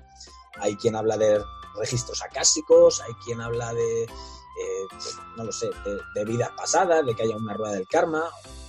[0.58, 1.42] hay quien habla de
[1.76, 4.86] registros acásicos, hay quien habla de, eh,
[5.36, 5.70] no lo sé,
[6.14, 8.24] de, vidas pasadas, de que haya una rueda del karma.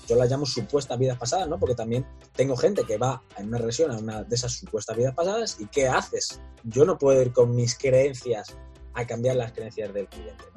[0.08, 1.58] Yo la llamo supuestas vidas pasadas, ¿no?
[1.60, 5.16] Porque también tengo gente que va en una regresión a una de esas supuestas vidas
[5.16, 6.42] pasadas y ¿qué haces?
[6.64, 8.56] Yo no puedo ir con mis creencias
[8.94, 10.53] a cambiar las creencias del cliente.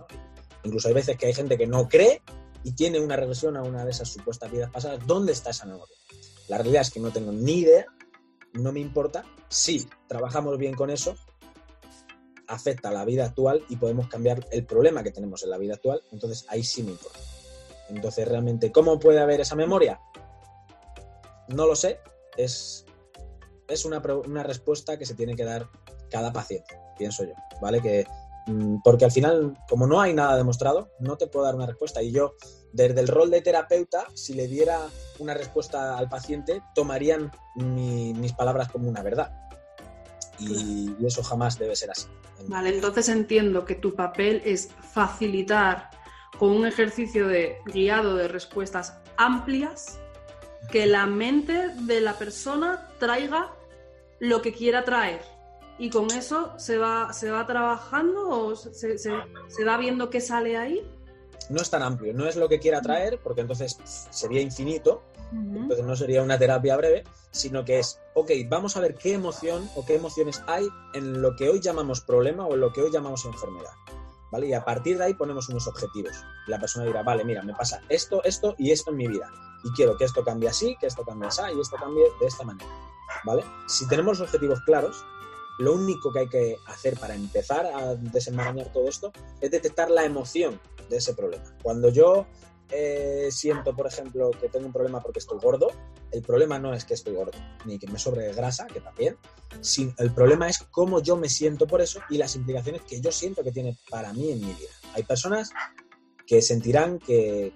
[0.66, 2.22] Incluso hay veces que hay gente que no cree
[2.64, 5.06] y tiene una regresión a una de esas supuestas vidas pasadas.
[5.06, 5.96] ¿Dónde está esa memoria?
[6.48, 7.86] La realidad es que no tengo ni idea,
[8.52, 9.24] no me importa.
[9.48, 11.16] Si trabajamos bien con eso,
[12.48, 15.74] afecta a la vida actual y podemos cambiar el problema que tenemos en la vida
[15.74, 17.18] actual, entonces ahí sí me importa.
[17.88, 20.00] Entonces, realmente, ¿cómo puede haber esa memoria?
[21.48, 22.00] No lo sé,
[22.36, 22.84] es,
[23.68, 25.68] es una, una respuesta que se tiene que dar
[26.10, 27.80] cada paciente, pienso yo, ¿vale?
[27.80, 28.06] Que,
[28.84, 32.02] porque al final, como no hay nada demostrado, no te puedo dar una respuesta.
[32.02, 32.34] Y yo,
[32.72, 34.78] desde el rol de terapeuta, si le diera
[35.18, 39.32] una respuesta al paciente, tomarían mis palabras como una verdad.
[40.38, 42.06] y, eso jamás debe ser así.
[42.46, 45.90] Vale, entonces entiendo que tu papel es facilitar
[46.38, 49.98] con un ejercicio de guiado de respuestas amplias
[50.70, 53.54] que la mente de la persona traiga
[54.18, 55.22] lo que quiera traer.
[55.78, 60.56] Y con eso se va, se va trabajando o se, se va viendo qué sale
[60.56, 60.90] ahí.
[61.50, 63.78] No es tan amplio, no es lo que quiera traer, porque entonces
[64.10, 68.94] sería infinito, entonces no sería una terapia breve, sino que es, ok, vamos a ver
[68.94, 72.72] qué emoción o qué emociones hay en lo que hoy llamamos problema o en lo
[72.72, 73.72] que hoy llamamos enfermedad.
[74.32, 74.48] ¿Vale?
[74.48, 76.12] Y a partir de ahí ponemos unos objetivos.
[76.48, 79.30] La persona dirá, vale, mira, me pasa esto, esto y esto en mi vida.
[79.62, 82.44] Y quiero que esto cambie así, que esto cambie así y esto cambie de esta
[82.44, 82.68] manera.
[83.24, 83.44] ¿Vale?
[83.68, 85.04] Si tenemos los objetivos claros,
[85.58, 90.04] lo único que hay que hacer para empezar a desenmarañar todo esto es detectar la
[90.04, 91.44] emoción de ese problema.
[91.62, 92.26] Cuando yo
[92.70, 95.68] eh, siento, por ejemplo, que tengo un problema porque estoy gordo,
[96.10, 99.16] el problema no es que estoy gordo, ni que me sobre grasa, que también,
[99.98, 103.42] el problema es cómo yo me siento por eso y las implicaciones que yo siento
[103.42, 104.70] que tiene para mí en mi vida.
[104.94, 105.50] Hay personas
[106.26, 107.52] que sentirán que,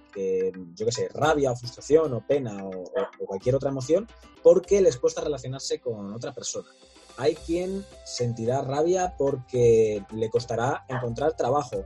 [0.75, 4.07] yo qué sé, rabia o frustración o pena o, o cualquier otra emoción
[4.43, 6.69] porque les cuesta relacionarse con otra persona.
[7.17, 11.85] Hay quien sentirá rabia porque le costará encontrar trabajo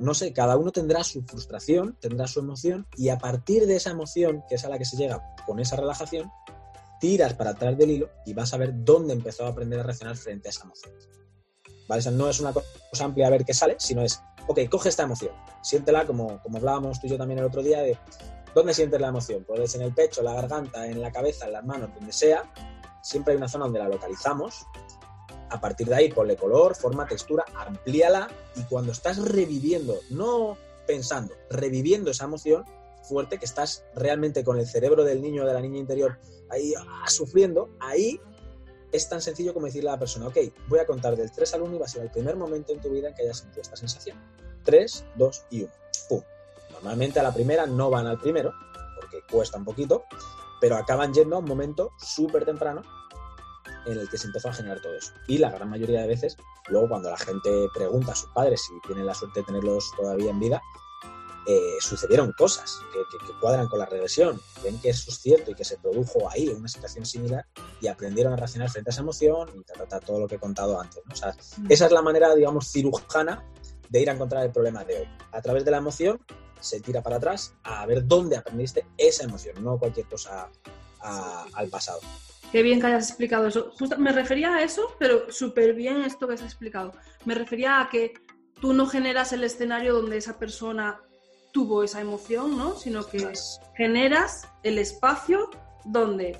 [0.00, 3.90] no sé, cada uno tendrá su frustración, tendrá su emoción y a partir de esa
[3.90, 6.30] emoción, que es a la que se llega con esa relajación,
[7.00, 10.16] tiras para atrás del hilo y vas a ver dónde empezó a aprender a reaccionar
[10.16, 10.92] frente a esa emoción.
[11.88, 12.02] ¿Vale?
[12.10, 15.32] no es una cosa amplia a ver qué sale, sino es, ok, coge esta emoción,
[15.62, 17.96] siéntela como, como hablábamos tú y yo también el otro día de
[18.54, 19.44] dónde sientes la emoción.
[19.44, 22.42] Puedes en el pecho, la garganta, en la cabeza, en las manos, donde sea.
[23.08, 24.66] Siempre hay una zona donde la localizamos
[25.48, 31.34] a partir de ahí ponle color, forma, textura, amplíala y cuando estás reviviendo, no pensando,
[31.48, 32.66] reviviendo esa emoción
[33.04, 36.18] fuerte que estás realmente con el cerebro del niño o de la niña interior
[36.50, 38.20] ahí ah, sufriendo, ahí
[38.92, 40.36] es tan sencillo como decirle a la persona, ok,
[40.68, 42.80] voy a contar del 3 al 1 y va a ser el primer momento en
[42.82, 44.18] tu vida en que hayas sentido esta sensación.
[44.64, 45.72] 3, 2 y 1.
[46.10, 46.22] ¡Pum!
[46.72, 48.52] Normalmente a la primera no van al primero,
[49.00, 50.04] porque cuesta un poquito,
[50.60, 52.82] pero acaban yendo a un momento súper temprano
[53.86, 55.12] en el que se empezó a generar todo eso.
[55.26, 56.36] Y la gran mayoría de veces,
[56.68, 60.30] luego cuando la gente pregunta a sus padres si tienen la suerte de tenerlos todavía
[60.30, 60.62] en vida,
[61.50, 63.00] eh, sucedieron cosas que,
[63.40, 66.68] cuadran con la regresión, ven que eso es cierto y que se produjo ahí una
[66.68, 67.46] situación similar
[67.80, 70.78] y aprendieron a reaccionar frente a esa emoción y tratar todo lo que he contado
[70.78, 71.02] antes.
[71.56, 71.66] Mm.
[71.70, 73.42] Esa es la manera, digamos, cirujana
[73.88, 75.08] de ir a encontrar el problema de hoy.
[75.32, 76.20] A través de la emoción
[76.60, 80.50] se tira para atrás a ver dónde aprendiste esa emoción, no cualquier cosa
[81.00, 82.00] al pasado.
[82.50, 83.72] Qué bien que hayas explicado eso.
[83.98, 86.92] me refería a eso, pero súper bien esto que has explicado.
[87.24, 88.14] Me refería a que
[88.60, 91.00] tú no generas el escenario donde esa persona
[91.52, 92.76] tuvo esa emoción, ¿no?
[92.76, 93.32] Sino que
[93.76, 95.50] generas el espacio
[95.84, 96.38] donde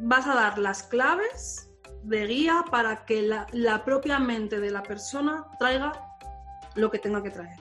[0.00, 1.68] vas a dar las claves
[2.02, 5.92] de guía para que la, propia mente de la persona traiga
[6.74, 7.58] lo que tenga que traer.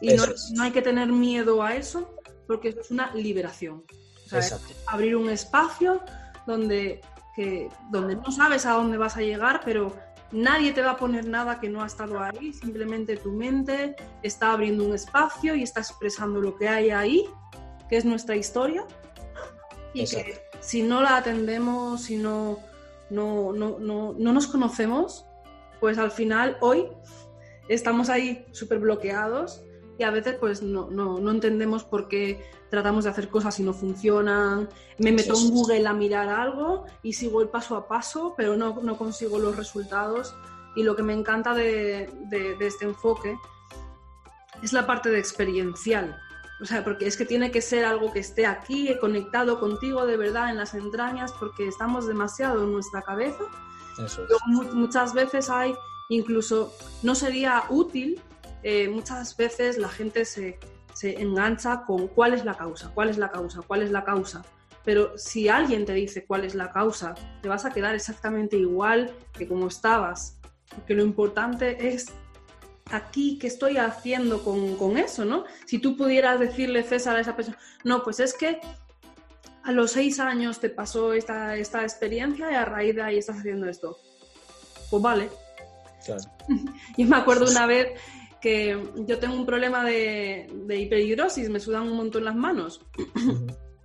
[0.00, 2.14] Y no, no, hay que tener miedo a eso
[2.46, 3.84] porque es una liberación.
[4.26, 6.00] O sea, abrir un espacio
[6.46, 7.00] donde,
[7.90, 9.94] donde no sabes a dónde vas a llegar, pero
[10.32, 14.52] nadie te va a poner nada que no ha estado ahí, simplemente tu mente está
[14.52, 17.24] abriendo un espacio y está expresando lo que hay ahí,
[17.88, 18.84] que es nuestra historia,
[19.92, 22.58] y que si no la atendemos, si no,
[23.10, 25.24] no, no, no, no nos conocemos,
[25.80, 26.88] pues al final hoy
[27.68, 29.63] estamos ahí súper bloqueados
[29.98, 33.62] y a veces pues no, no, no, entendemos por qué tratamos de hacer cosas y
[33.62, 34.68] no funcionan.
[34.98, 38.80] Me meto en Google a mirar algo y sigo el paso a paso, pero no,
[38.82, 40.34] no consigo los resultados.
[40.74, 43.36] Y lo que me encanta de, de, de, este enfoque
[44.62, 46.20] es la parte de experiencial.
[46.60, 50.16] O sea, porque es que tiene que ser algo que esté aquí, conectado contigo de
[50.16, 53.44] verdad en las entrañas, porque estamos demasiado en nuestra cabeza.
[54.04, 54.72] Eso es.
[54.72, 55.76] Muchas veces hay,
[56.08, 56.72] incluso,
[57.04, 58.20] no sería útil
[58.64, 60.58] eh, muchas veces la gente se,
[60.94, 64.42] se engancha con cuál es la causa, cuál es la causa, cuál es la causa.
[64.84, 69.14] Pero si alguien te dice cuál es la causa, te vas a quedar exactamente igual
[69.32, 70.38] que como estabas.
[70.74, 72.06] Porque lo importante es
[72.90, 75.44] aquí qué estoy haciendo con, con, eso, ¿no?
[75.66, 78.60] Si tú pudieras decirle, César, a esa persona, no, pues es que
[79.62, 83.38] a los seis años te pasó esta, esta experiencia y a raíz de ahí estás
[83.38, 83.98] haciendo esto.
[84.90, 85.30] Pues vale.
[86.04, 86.22] Claro.
[86.98, 87.88] Yo me acuerdo una vez
[88.44, 92.78] que yo tengo un problema de, de hiperhidrosis, me sudan un montón las manos.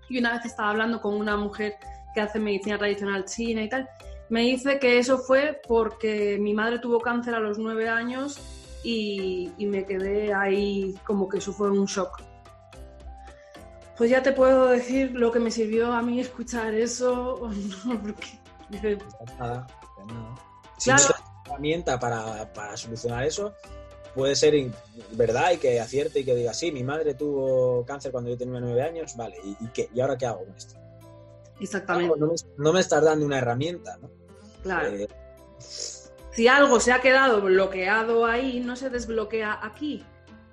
[0.10, 1.76] y una vez estaba hablando con una mujer
[2.13, 3.88] que hace medicina tradicional china y tal,
[4.28, 8.38] me dice que eso fue porque mi madre tuvo cáncer a los nueve años
[8.84, 12.22] y, y me quedé ahí como que eso fue un shock.
[13.98, 17.50] Pues ya te puedo decir lo que me sirvió a mí escuchar eso,
[18.02, 18.28] porque
[18.67, 18.98] dice...
[19.38, 19.65] Nada,
[20.06, 20.36] nada.
[20.78, 21.04] Si claro.
[21.08, 23.54] no herramienta para, para solucionar eso,
[24.15, 24.54] puede ser
[25.12, 28.60] verdad y que acierte y que diga, sí, mi madre tuvo cáncer cuando yo tenía
[28.60, 29.89] nueve años, vale, ¿y, y qué?
[29.93, 30.80] ¿Y ahora qué hago con esto?
[31.60, 32.17] Exactamente.
[32.17, 34.10] No, no, me, no me, estás dando una herramienta, ¿no?
[34.63, 34.89] Claro.
[34.89, 35.08] Eh...
[35.60, 40.06] Si algo se ha quedado bloqueado ahí, no se desbloquea aquí,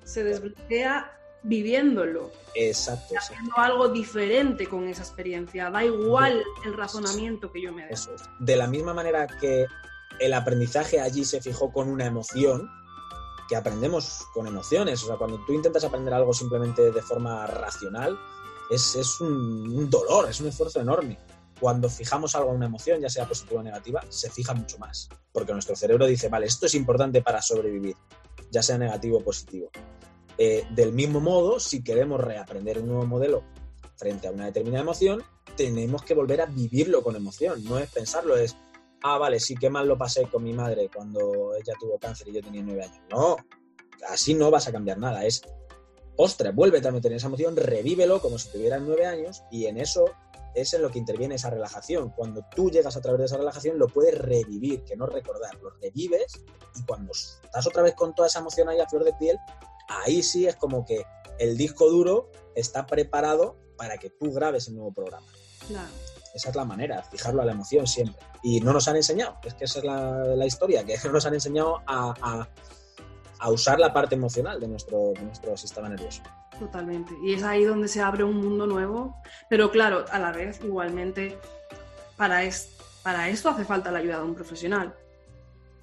[0.05, 2.33] se desbloquea viviéndolo.
[2.55, 3.15] Exacto.
[3.17, 3.61] Haciendo exacto.
[3.61, 5.71] algo diferente con esa experiencia.
[5.71, 7.93] Da igual el razonamiento que yo me dé.
[7.93, 8.23] Eso es.
[8.41, 9.67] De la misma manera que
[10.19, 12.69] el aprendizaje allí se fijó con una emoción,
[13.49, 15.03] que aprendemos con emociones.
[15.03, 18.19] O sea, cuando tú intentas aprender algo simplemente de forma racional,
[18.71, 21.19] es, es un, dolor, es un esfuerzo enorme.
[21.61, 25.09] Cuando fijamos algo a una emoción, ya sea positiva o negativa, se fija mucho más.
[25.33, 27.97] Porque nuestro cerebro dice, vale, esto es importante para sobrevivir,
[28.51, 29.71] ya sea negativo o positivo.
[30.39, 33.43] Eh, del mismo modo, si queremos reaprender un nuevo modelo
[33.97, 35.23] frente a una determinada emoción,
[35.57, 37.65] tenemos que volver a vivirlo con emoción.
[37.65, 38.55] No es pensarlo, es,
[39.07, 42.35] ah, vale, sí, qué mal lo pasé con mi madre cuando ella tuvo cáncer y
[42.35, 43.01] yo tenía nueve años.
[43.11, 43.37] No,
[44.09, 45.25] así no vas a cambiar nada.
[45.25, 45.43] Es,
[46.17, 50.07] ostras, vuélvete a meter esa emoción, revívelo como si tuvieras nueve años y en eso
[50.55, 52.11] es en lo que interviene esa relajación.
[52.11, 55.71] Cuando tú llegas a través de esa relajación, lo puedes revivir, que no recordar, lo
[55.71, 56.33] revives
[56.75, 59.39] y cuando estás otra vez con toda esa emoción ahí a flor de piel,
[59.89, 61.05] ahí sí es como que
[61.39, 65.27] el disco duro está preparado para que tú grabes el nuevo programa.
[65.69, 66.16] Claro.
[66.37, 68.23] Esa es la manera, fijarlo a la emoción siempre.
[68.43, 71.25] Y no nos han enseñado, es que esa es la, la historia, que no nos
[71.25, 72.49] han enseñado a, a,
[73.39, 76.23] a, usar la parte emocional de nuestro, de nuestro sistema nervioso.
[76.59, 77.15] Totalmente.
[77.25, 79.17] Y es ahí donde se abre un mundo nuevo.
[79.49, 81.39] Pero claro, a la vez, igualmente,
[82.19, 82.69] para, es,
[83.03, 84.95] para esto hace falta la ayuda de un profesional.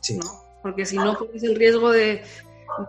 [0.02, 0.18] Sí.
[0.18, 0.26] ¿no?
[0.62, 2.24] Porque si no, corres el riesgo de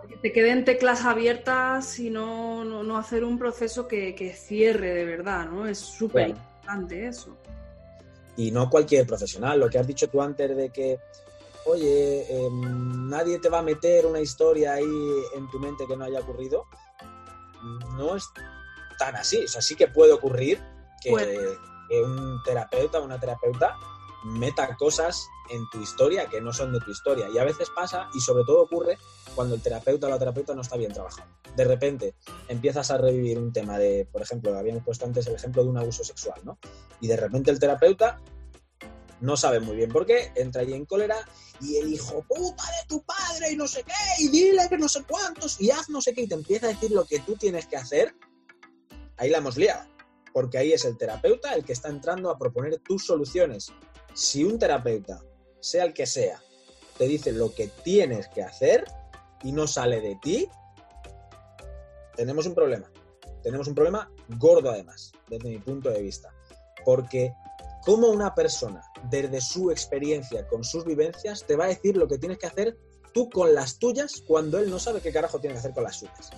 [0.07, 4.93] que te queden teclas abiertas y no, no, no hacer un proceso que, que, cierre
[4.93, 5.67] de verdad, ¿no?
[5.67, 6.35] Es súper.
[6.65, 7.37] Importante eso.
[8.37, 10.99] Y no cualquier profesional, lo que has dicho tú antes de que,
[11.65, 16.05] oye, eh, nadie te va a meter una historia ahí en tu mente que no
[16.05, 16.65] haya ocurrido,
[17.97, 18.25] no es
[18.99, 19.45] tan así.
[19.45, 20.61] O sea, sí que puede ocurrir
[21.01, 21.13] que
[22.03, 23.77] un terapeuta o una terapeuta
[24.25, 27.27] meta cosas en tu historia que no son de tu historia.
[27.29, 28.97] Y a veces pasa, y sobre todo ocurre,
[29.35, 31.29] cuando el terapeuta o la terapeuta no está bien trabajado.
[31.55, 32.15] De repente
[32.47, 35.77] empiezas a revivir un tema de, por ejemplo, habíamos puesto antes el ejemplo de un
[35.77, 36.57] abuso sexual, ¿no?
[36.99, 38.19] Y de repente el terapeuta
[39.21, 41.17] no sabe muy bien por qué, entra ahí en cólera
[41.61, 44.89] y el hijo puta de tu padre y no sé qué, y dile que no
[44.89, 47.35] sé cuántos, y haz no sé qué, y te empieza a decir lo que tú
[47.35, 48.15] tienes que hacer,
[49.17, 49.89] ahí la hemos liado.
[50.33, 53.71] Porque ahí es el terapeuta el que está entrando a proponer tus soluciones.
[54.15, 55.21] Si un terapeuta,
[55.59, 56.41] sea el que sea,
[56.97, 58.85] te dice lo que tienes que hacer
[59.43, 60.49] y no sale de ti,
[62.15, 62.89] tenemos un problema.
[63.43, 64.09] Tenemos un problema
[64.39, 66.33] gordo además, desde mi punto de vista.
[66.85, 67.33] Porque
[67.83, 72.17] cómo una persona, desde su experiencia, con sus vivencias, te va a decir lo que
[72.17, 72.77] tienes que hacer
[73.13, 75.97] tú con las tuyas cuando él no sabe qué carajo tiene que hacer con las
[75.97, 76.31] suyas.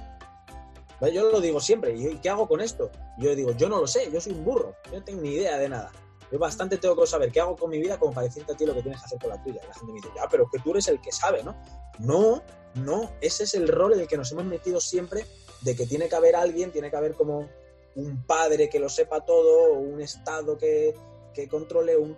[1.14, 2.90] Yo lo digo siempre, ¿y qué hago con esto?
[3.20, 5.60] Yo digo, yo no lo sé, yo soy un burro, yo no tengo ni idea
[5.60, 5.92] de nada.
[6.32, 8.74] Yo bastante tengo que saber qué hago con mi vida como para a ti lo
[8.74, 9.62] que tienes que hacer con la tuya.
[9.64, 11.56] Y la gente me dice, ya, pero que tú eres el que sabe, ¿no?
[12.00, 12.44] No,
[12.76, 15.26] no, ese es el rol en el que nos hemos metido siempre
[15.62, 17.50] de que tiene que haber alguien, tiene que haber como
[17.96, 20.94] un padre que lo sepa todo, un Estado que,
[21.34, 22.18] que controle un...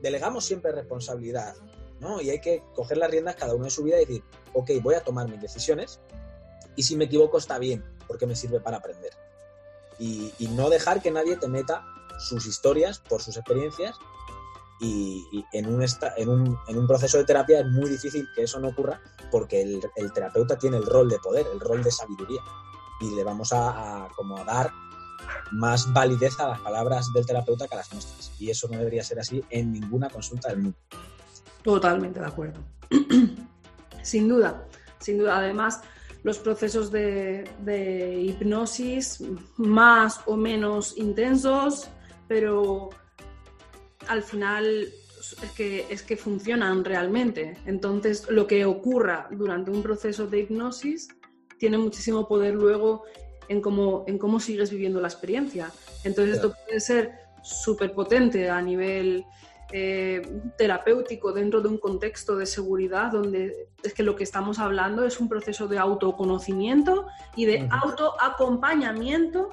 [0.00, 1.54] Delegamos siempre responsabilidad,
[2.00, 2.20] ¿no?
[2.20, 4.22] Y hay que coger las riendas cada uno de su vida y decir,
[4.52, 6.00] ok, voy a tomar mis decisiones
[6.76, 9.12] y si me equivoco está bien, porque me sirve para aprender.
[9.98, 11.84] Y, no dejar que nadie te meta
[12.22, 13.96] sus historias por sus experiencias
[14.80, 18.58] y, en, un en, un, en, un, proceso de terapia es muy difícil que eso
[18.58, 19.00] no ocurra
[19.30, 22.40] porque el, el terapeuta tiene el rol de poder, el rol de sabiduría
[23.02, 24.70] y le vamos a, como a dar
[25.50, 28.32] más validez a las palabras del terapeuta que a las nuestras.
[28.38, 30.78] Y eso no debería ser así en ninguna consulta del mundo.
[31.62, 32.60] Totalmente de acuerdo.
[34.02, 34.66] sin duda,
[34.98, 35.38] sin duda.
[35.38, 35.80] Además,
[36.22, 37.44] los procesos de,
[38.24, 39.22] hipnosis
[39.56, 41.88] más o menos intensos,
[42.32, 42.88] pero
[44.08, 44.88] al final
[45.42, 47.58] es que, es que funcionan realmente.
[47.66, 51.08] Entonces, lo que ocurra durante un proceso de hipnosis
[51.58, 53.02] tiene muchísimo poder luego
[53.48, 55.70] en cómo, en cómo sigues viviendo la experiencia.
[56.04, 57.12] Entonces, esto puede ser
[57.42, 59.26] súper potente a nivel
[59.70, 60.22] eh,
[60.56, 65.20] terapéutico dentro de un contexto de seguridad donde es que lo que estamos hablando es
[65.20, 69.50] un proceso de autoconocimiento y de autoacompañamiento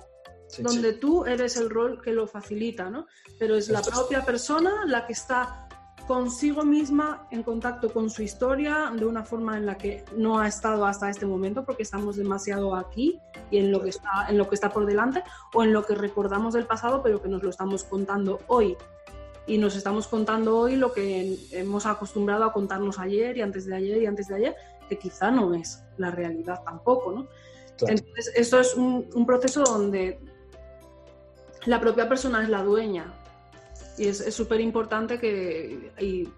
[0.60, 3.08] donde tú eres el rol que lo facilita, ¿no?
[3.38, 5.68] Pero es la propia persona la que está
[6.08, 10.48] consigo misma en contacto con su historia de una forma en la que no ha
[10.48, 13.20] estado hasta este momento porque estamos demasiado aquí
[13.52, 15.22] y en lo que está en lo que está por delante
[15.54, 18.76] o en lo que recordamos del pasado pero que nos lo estamos contando hoy
[19.50, 23.76] y nos estamos contando hoy lo que hemos acostumbrado a contarnos ayer y antes de
[23.76, 24.56] ayer y antes de ayer,
[24.88, 27.28] que quizá no es la realidad tampoco, ¿no?
[27.82, 30.20] Entonces, esto es un, proceso donde
[31.66, 33.14] la propia persona es la dueña
[33.98, 35.92] y es súper importante que,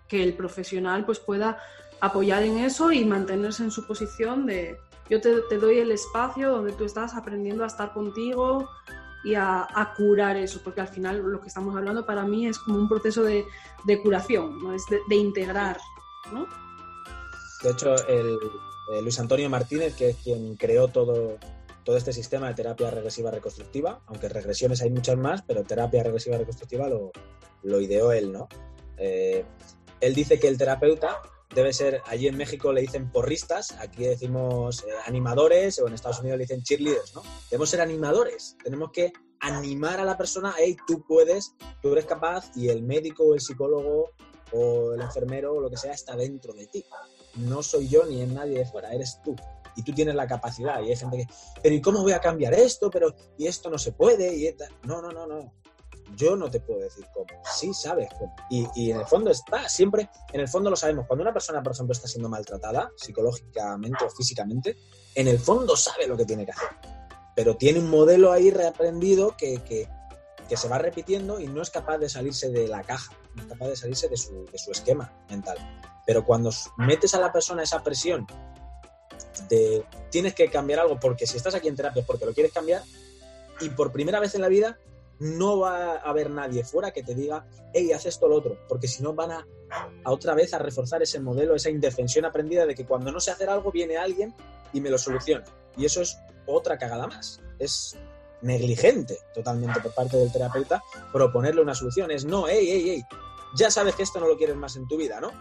[0.08, 1.60] que el profesional pues pueda
[2.00, 4.78] apoyar en eso y mantenerse en su posición de
[5.12, 8.70] yo te, doy el espacio donde tú estás aprendiendo a estar contigo,
[9.24, 12.80] y a, curar eso, porque al final lo que estamos hablando para mí es como
[12.80, 13.46] un proceso de,
[14.02, 14.74] curación, ¿no?
[14.74, 15.78] es de, integrar.
[16.32, 16.48] ¿no?
[17.62, 18.38] De hecho, el,
[19.04, 21.38] Luis Antonio Martínez, que es quien creó todo,
[21.84, 26.38] todo este sistema de terapia regresiva reconstructiva, aunque regresiones hay muchas más, pero terapia regresiva
[26.38, 27.12] reconstructiva lo,
[27.64, 28.48] lo ideó él, ¿no?
[28.98, 29.46] Eh,
[30.00, 31.22] él dice que el terapeuta
[31.54, 36.20] debe ser, allí en México le dicen porristas, aquí decimos eh, animadores, o en Estados
[36.20, 37.24] Unidos le dicen cheerleaders, ¿no?
[37.50, 42.52] Debemos ser animadores, tenemos que animar a la persona, hey, tú puedes, tú eres capaz,
[42.56, 44.12] y el médico o el psicólogo
[44.52, 46.86] o el enfermero o lo que sea está dentro de ti.
[47.36, 49.36] No soy yo ni es nadie de fuera, eres tú.
[49.76, 50.82] Y tú tienes la capacidad.
[50.82, 51.28] Y hay gente que,
[51.62, 52.90] pero ¿y cómo voy a cambiar esto?
[52.90, 54.36] Pero, y esto no se puede.
[54.36, 55.54] Y No, no, no, no
[56.16, 57.28] yo no te puedo decir cómo.
[57.52, 58.36] Sí sabes cómo.
[58.50, 61.06] Y, en el fondo está, siempre, en el fondo lo sabemos.
[61.08, 64.78] Cuando una persona, por ejemplo, está siendo maltratada, psicológicamente o físicamente,
[65.16, 66.70] en el fondo sabe lo que tiene que hacer.
[67.36, 69.88] Pero tiene un modelo ahí reaprendido que, que,
[70.56, 73.68] se va repitiendo y no es capaz de salirse de la caja, no es capaz
[73.68, 75.58] de salirse de su, de su esquema mental.
[76.06, 78.28] Pero cuando metes a la persona esa presión
[79.50, 82.52] de tienes que cambiar algo porque si estás aquí en terapia es porque lo quieres
[82.52, 82.84] cambiar
[83.60, 84.78] y por primera vez en la vida
[85.20, 88.58] no va a haber nadie fuera que te diga, hey, haz esto o lo otro,
[88.68, 89.48] porque si no van a,
[90.06, 93.48] otra vez a reforzar ese modelo, esa indefensión aprendida de que cuando no sé hacer
[93.48, 94.34] algo viene alguien
[94.74, 95.46] y me lo soluciona.
[95.78, 96.18] Y eso es
[96.48, 97.40] otra cagada más.
[97.60, 97.96] Es
[98.42, 102.10] negligente totalmente por parte del terapeuta proponerle una solución.
[102.10, 103.04] Es no, hey, hey, hey,
[103.56, 105.32] ya sabes que esto no lo quieres más en tu vida, ¿no?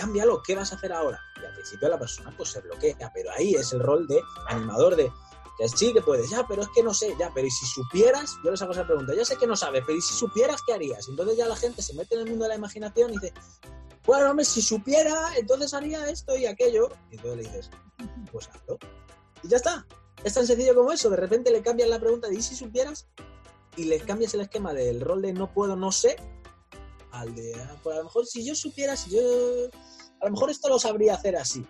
[0.00, 1.20] Cámbialo, ¿qué vas a hacer ahora?
[1.42, 4.96] Y al principio la persona pues se bloquea, pero ahí es el rol de animador
[4.96, 5.12] de
[5.58, 8.34] que sí, que puedes, ya, pero es que no sé, ya, pero ¿y si supieras?
[8.42, 10.72] Yo les hago esa pregunta, ya sé que no sabes, pero ¿y si supieras qué
[10.72, 11.06] harías?
[11.06, 13.34] Entonces ya la gente se mete en el mundo de la imaginación y dice,
[14.06, 16.88] bueno, hombre, si supiera, entonces haría esto y aquello.
[17.10, 17.70] Y entonces le dices,
[18.32, 18.78] pues hazlo.
[19.42, 19.86] Y ya está.
[20.24, 21.10] Es tan sencillo como eso.
[21.10, 23.06] De repente le cambias la pregunta de ¿y si supieras?
[23.76, 26.16] Y le cambias el esquema del rol de no puedo, no sé,
[27.12, 27.52] al de,
[27.82, 29.20] pues a lo mejor si yo supiera, si yo...
[30.20, 31.66] A lo mejor esto lo sabría hacer así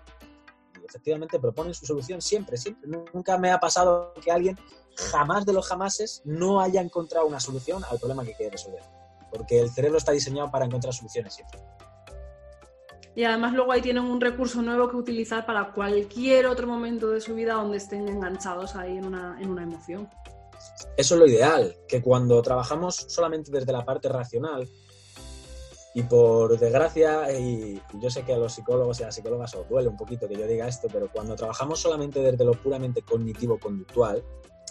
[0.90, 2.90] efectivamente proponen su solución siempre, siempre.
[3.14, 4.58] Nunca me ha pasado que alguien
[4.96, 8.82] jamás de los jamases no haya encontrado una solución al problema que quiere resolver.
[9.30, 11.60] Porque el cerebro está diseñado para encontrar soluciones siempre.
[13.14, 17.20] Y además luego ahí tienen un recurso nuevo que utilizar para cualquier otro momento de
[17.20, 20.08] su vida donde estén enganchados ahí en una, en una emoción.
[20.96, 24.68] Eso es lo ideal, que cuando trabajamos solamente desde la parte racional,
[25.94, 29.68] y por desgracia, y yo sé que a los psicólogos y a las psicólogas os
[29.68, 34.24] duele un poquito que yo diga esto, pero cuando trabajamos solamente desde lo puramente cognitivo-conductual,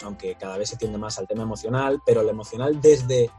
[0.04, 3.30] aunque cada vez se tiende más al tema emocional, pero el emocional desde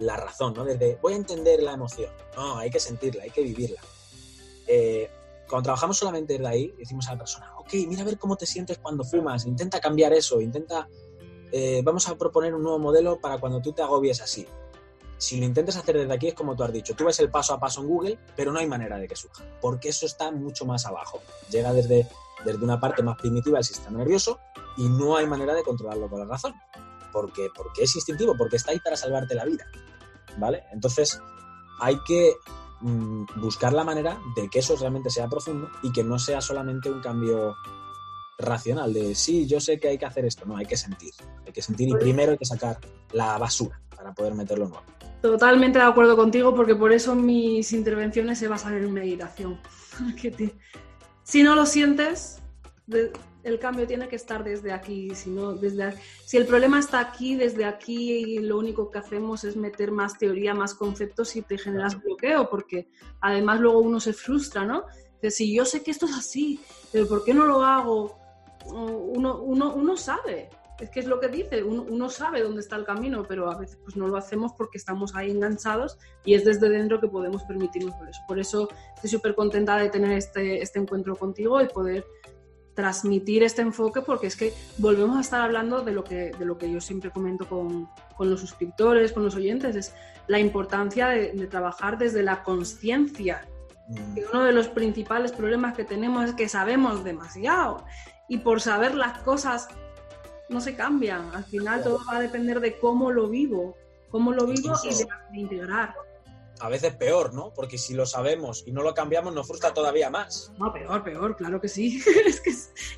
[0.00, 0.64] la razón, ¿no?
[0.64, 2.10] Desde voy a entender la emoción.
[2.36, 3.80] No, hay que sentirla, hay que vivirla.
[4.66, 5.08] Eh,
[5.48, 8.46] cuando trabajamos solamente desde ahí, decimos a la persona, ok, mira a ver cómo te
[8.46, 10.88] sientes cuando fumas, intenta cambiar eso, intenta,
[11.52, 14.46] eh, vamos a proponer un nuevo modelo para cuando tú te agobies así.
[15.18, 17.52] Si lo intentas hacer desde aquí es como tú has dicho, tú ves el paso
[17.52, 20.64] a paso en Google, pero no hay manera de que surja, porque eso está mucho
[20.64, 21.20] más abajo.
[21.50, 22.08] Llega desde,
[22.44, 24.38] desde una parte más primitiva del sistema nervioso
[24.76, 26.54] y no hay manera de controlarlo con la razón,
[27.12, 29.66] porque, porque es instintivo, porque está ahí para salvarte la vida.
[30.38, 30.62] ¿Vale?
[30.70, 31.20] Entonces,
[31.80, 32.34] hay que
[32.80, 36.88] mm, buscar la manera de que eso realmente sea profundo y que no sea solamente
[36.90, 37.56] un cambio
[38.38, 41.12] racional de sí, yo sé que hay que hacer esto, no, hay que sentir,
[41.44, 42.78] hay que sentir y primero hay que sacar
[43.10, 44.84] la basura para poder meterlo nuevo.
[45.20, 49.60] Totalmente de acuerdo contigo porque por eso mis intervenciones se basan en meditación.
[51.24, 52.40] si no lo sientes,
[53.42, 55.94] el cambio tiene que estar desde aquí, si, desde,
[56.24, 60.16] si el problema está aquí, desde aquí y lo único que hacemos es meter más
[60.16, 62.88] teoría, más conceptos y te generas bloqueo, porque
[63.20, 64.84] además luego uno se frustra, ¿no?
[65.20, 66.60] De si yo sé que esto es así,
[66.92, 68.16] pero ¿por qué no lo hago?
[68.66, 72.84] Uno, uno, uno sabe, es que es lo que dice, uno, sabe dónde está el
[72.84, 76.68] camino, pero a veces pues no lo hacemos porque estamos ahí enganchados y es desde
[76.68, 78.20] dentro que podemos permitirnos por eso.
[78.28, 82.06] Por eso estoy súper contenta de tener este, este encuentro contigo y poder
[82.74, 86.58] transmitir este enfoque porque es que volvemos a estar hablando de lo que, de lo
[86.58, 89.92] que yo siempre comento con, con los suscriptores, con los oyentes, es
[90.28, 93.48] la importancia de, trabajar desde la conciencia.
[93.88, 94.18] Mm.
[94.32, 97.84] Uno de los principales problemas que tenemos es que sabemos demasiado
[98.28, 99.66] y por saber las cosas
[100.48, 101.34] no se cambian.
[101.34, 103.76] Al final todo va a depender de cómo lo vivo,
[104.10, 105.94] cómo lo vivo y de integrar
[106.60, 107.52] a veces peor, ¿no?
[107.54, 110.52] Porque si lo sabemos y no lo cambiamos, nos frustra todavía más.
[110.58, 112.02] No, peor, peor, claro que sí.
[112.26, 112.50] es, que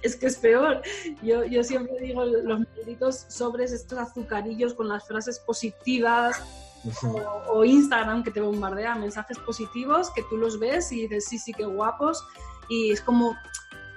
[0.03, 0.82] es, que es peor.
[1.22, 6.42] Yo, yo siempre digo los malditos sobres, estos azucarillos con las frases positivas.
[7.48, 11.53] o, Instagram que te bombardea mensajes positivos que tú los ves y dices sí, sí,
[11.53, 12.24] qué guapos
[12.70, 13.36] y es como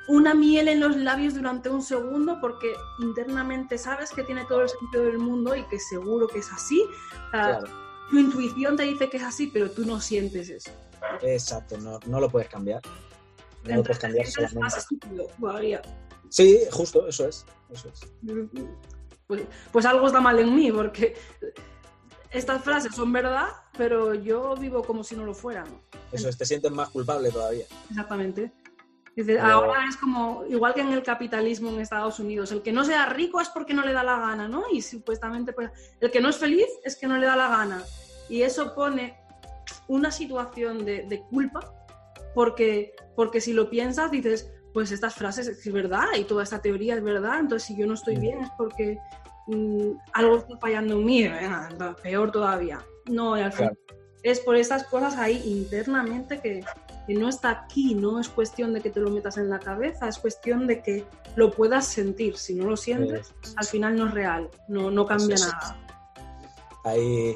[0.07, 4.69] una miel en los labios durante un segundo porque internamente sabes que tiene todo el
[4.69, 6.85] sentido del mundo y que seguro que es así.
[7.31, 10.71] claro tu intuición te dice que es así, pero tú no sientes eso.
[11.21, 12.81] Exacto, no, no lo puedes cambiar.
[13.63, 14.77] No lo puedes cambiar solamente.
[16.29, 17.45] Sí, justo, eso es.
[17.71, 18.01] Eso es.
[19.27, 21.15] Pues, pues, algo está mal en mí, porque
[22.29, 23.47] estas frases son verdad,
[23.77, 25.65] pero yo vivo como si no lo fueran.
[26.11, 27.65] Eso es, te sientes más culpable todavía.
[27.89, 28.51] Exactamente.
[29.41, 33.05] Ahora es como, igual que en el capitalismo en Estados Unidos, el que no sea
[33.07, 34.63] rico es porque no le da la gana, ¿no?
[34.71, 37.83] Y supuestamente, pues, el que no es feliz es que no le da la gana.
[38.27, 39.19] Y eso pone
[39.87, 41.73] una situación de, culpa,
[42.33, 46.95] porque, porque si lo piensas, dices, pues estas frases es verdad y toda esta teoría
[46.95, 48.97] es verdad, entonces si yo no estoy bien es porque
[49.45, 51.29] mm, algo está fallando en mí,
[52.01, 52.83] peor todavía.
[53.05, 53.77] No, al final
[54.23, 56.63] es por estas cosas ahí internamente que,
[57.05, 60.07] que no está aquí, no es cuestión de que te lo metas en la cabeza,
[60.07, 62.37] es cuestión de que lo puedas sentir.
[62.37, 65.77] Si no lo sientes, al final no es real, no, no cambia nada.
[66.85, 67.35] Hay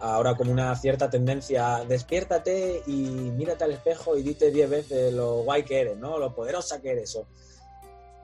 [0.00, 5.42] ahora como una cierta tendencia, despiértate y mírate al espejo y dite diez veces lo
[5.42, 6.18] guay que eres, ¿no?
[6.18, 7.18] Lo poderosa que eres.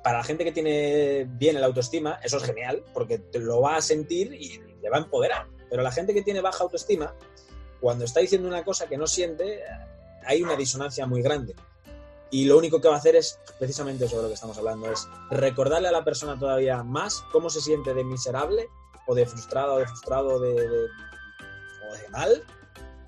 [0.02, 3.76] Para la gente que tiene bien el autoestima, eso es genial, porque te lo va
[3.76, 5.46] a sentir y le va a empoderar.
[5.68, 7.14] Pero la gente que tiene baja autoestima,
[7.80, 9.62] cuando está diciendo una cosa que no siente,
[10.26, 11.54] hay una disonancia muy grande.
[12.30, 15.08] Y lo único que va a hacer es, precisamente sobre lo que estamos hablando, es
[15.30, 18.68] recordarle a la persona todavía más cómo se siente de miserable
[19.06, 22.44] o de frustrado o de frustrado de, o de mal,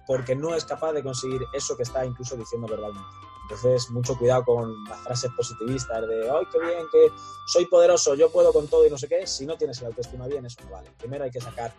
[0.08, 3.08] porque no es capaz de conseguir eso que está incluso diciendo verbalmente.
[3.42, 7.08] Entonces, mucho cuidado con las frases positivistas de, ¡ay, qué bien, que
[7.46, 9.26] soy poderoso, yo puedo con todo y no sé qué!
[9.26, 10.90] Si no tienes el autoestima bien, eso no vale.
[10.98, 11.72] Primero hay que sacar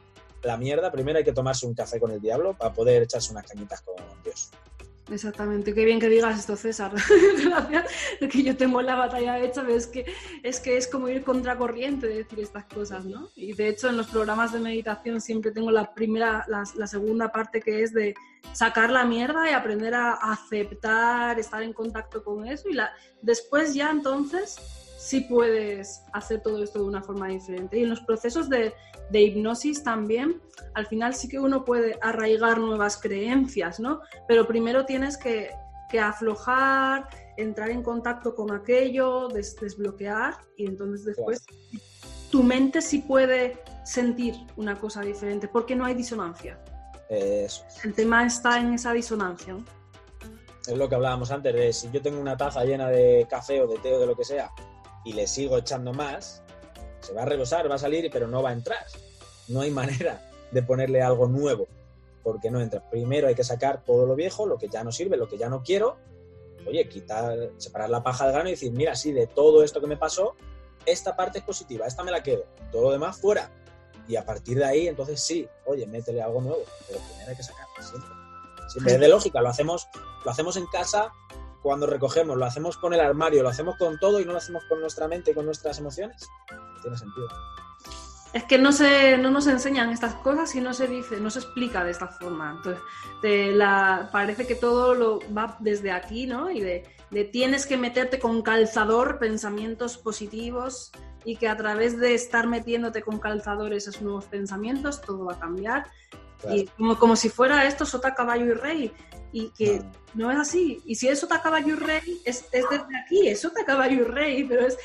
[0.43, 3.45] la mierda, primero hay que tomarse un café con el diablo para poder echarse unas
[3.45, 4.51] cañitas con Dios.
[5.11, 6.93] Exactamente, qué bien que digas esto, César.
[7.43, 7.91] Gracias,
[8.31, 10.05] que yo tengo la batalla hecha, pero es que,
[10.43, 13.29] es que es como ir contracorriente de decir estas cosas, ¿no?
[13.35, 17.31] Y de hecho en los programas de meditación siempre tengo la primera, la, la segunda
[17.31, 18.15] parte que es de
[18.53, 22.91] sacar la mierda y aprender a aceptar, estar en contacto con eso y la,
[23.21, 24.57] después ya entonces
[25.03, 27.77] sí puedes hacer todo esto de una forma diferente.
[27.77, 28.73] Y en los procesos de,
[29.09, 30.41] de, hipnosis también,
[30.75, 33.99] al final sí que uno puede arraigar nuevas creencias, ¿no?
[34.29, 35.51] Pero primero tienes que,
[35.89, 41.45] que aflojar, entrar en contacto con aquello, desbloquear y entonces después
[42.31, 46.57] tu mente sí puede sentir una cosa diferente porque no hay disonancia.
[47.09, 47.65] Eso.
[47.83, 49.57] El tema está en esa disonancia.
[50.65, 53.67] Es lo que hablábamos antes de si yo tengo una taza llena de café o
[53.67, 54.49] de té o de lo que sea
[55.05, 56.43] y le sigo echando más,
[57.01, 58.85] se va a rebosar, va a salir, pero no va a entrar.
[59.47, 61.67] No hay manera de ponerle algo nuevo
[62.23, 62.89] porque no entra.
[62.89, 65.49] Primero hay que sacar todo lo viejo, lo que ya no sirve, lo que ya
[65.49, 65.97] no quiero.
[66.65, 69.87] Oye, quitar, separar la paja del grano y decir, mira, sí, de todo esto que
[69.87, 70.35] me pasó,
[70.85, 73.51] esta parte es positiva, esta me la quedo, todo lo demás fuera.
[74.07, 77.43] Y a partir de ahí, entonces sí, oye, métele algo nuevo, pero primero hay que
[77.43, 78.09] sacarlo siempre.
[78.69, 79.87] Siempre es de lógica, lo hacemos,
[80.23, 81.11] lo hacemos en casa
[81.63, 84.65] cuando recogemos, lo hacemos con el armario, lo hacemos con todo y no lo hacemos
[84.65, 86.29] con nuestra mente y con nuestras emociones.
[86.81, 87.27] Tiene sentido.
[88.33, 91.39] Es que no, se, no nos enseñan estas cosas y no se dice, no se
[91.39, 92.55] explica de esta forma.
[92.57, 96.49] Entonces, la, parece que todo lo va desde aquí, ¿no?
[96.49, 100.91] Y de, de, tienes que meterte con calzador pensamientos positivos
[101.23, 105.39] y que a través de estar metiéndote con calzador esos nuevos pensamientos, todo va a
[105.39, 105.85] cambiar.
[106.51, 108.93] Y como, como si fuera esto sota, caballo y rey.
[109.31, 109.83] Y que
[110.13, 110.31] no.
[110.31, 110.81] es así.
[110.85, 114.03] Y si es sota, caballo y rey, es, es desde aquí, es sota, caballo y
[114.03, 114.77] rey, pero es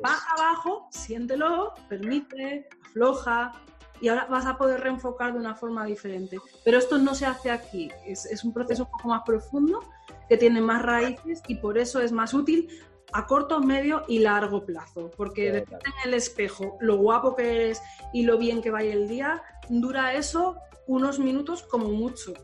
[0.00, 3.52] baja abajo, siéntelo, permite, afloja,
[4.00, 6.38] y ahora vas a poder reenfocar de una forma diferente.
[6.64, 9.80] Pero esto no se hace aquí, es, es, un proceso un poco más profundo
[10.28, 12.68] que tiene más raíces y por eso es más útil
[13.12, 17.82] a corto, medio y largo plazo, porque de en el espejo lo guapo que eres
[18.12, 22.34] y lo bien que vaya el día, dura eso unos minutos como mucho.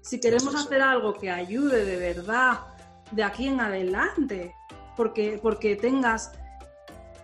[0.00, 2.60] Si queremos hacer algo que ayude de verdad
[3.10, 4.54] de aquí en adelante,
[4.96, 6.32] porque, porque tengas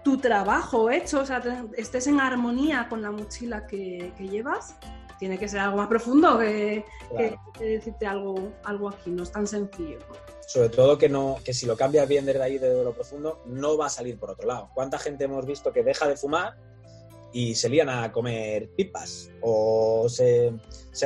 [0.05, 1.43] tu trabajo hecho, o sea,
[1.77, 4.77] estés en armonía con la mochila que, llevas,
[5.19, 6.85] tiene que ser algo más profundo que,
[7.59, 9.99] decirte algo, algo aquí, no es tan sencillo.
[10.49, 13.77] Sobre todo que no, que si lo cambias bien desde ahí, desde lo profundo, no
[13.77, 14.71] va a salir por otro lado.
[14.75, 16.57] ¿Cuánta gente hemos visto que deja de fumar
[17.35, 20.55] y se lían a comer pipas o se,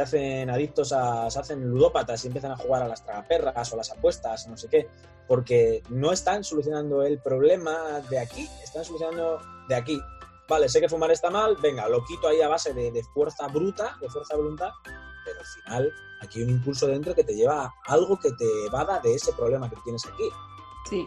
[0.00, 3.90] hacen adictos a, se hacen ludópatas y empiezan a jugar a las tragaperras o las
[3.90, 4.88] apuestas, no sé qué,
[5.26, 10.00] porque no están solucionando el problema de aquí, están solucionando de aquí.
[10.48, 13.48] Vale, sé que fumar está mal, venga, lo quito ahí a base de, de fuerza
[13.48, 14.70] bruta, de fuerza voluntad,
[15.24, 18.66] pero al final aquí hay un impulso dentro que te lleva a algo que te
[18.66, 20.28] evada de ese problema que tienes aquí.
[20.88, 21.06] Sí.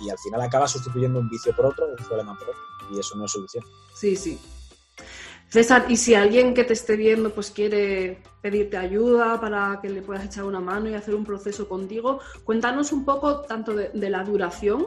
[0.00, 3.16] Y al final acaba sustituyendo un vicio por otro, un problema por otro y eso
[3.16, 3.64] no es solución.
[3.94, 4.40] Sí, sí.
[5.48, 10.00] César, y si alguien que te esté viendo pues quiere pedirte ayuda para que le
[10.00, 14.24] puedas echar una mano y hacer un proceso contigo, cuéntanos un poco tanto de, la
[14.24, 14.86] duración,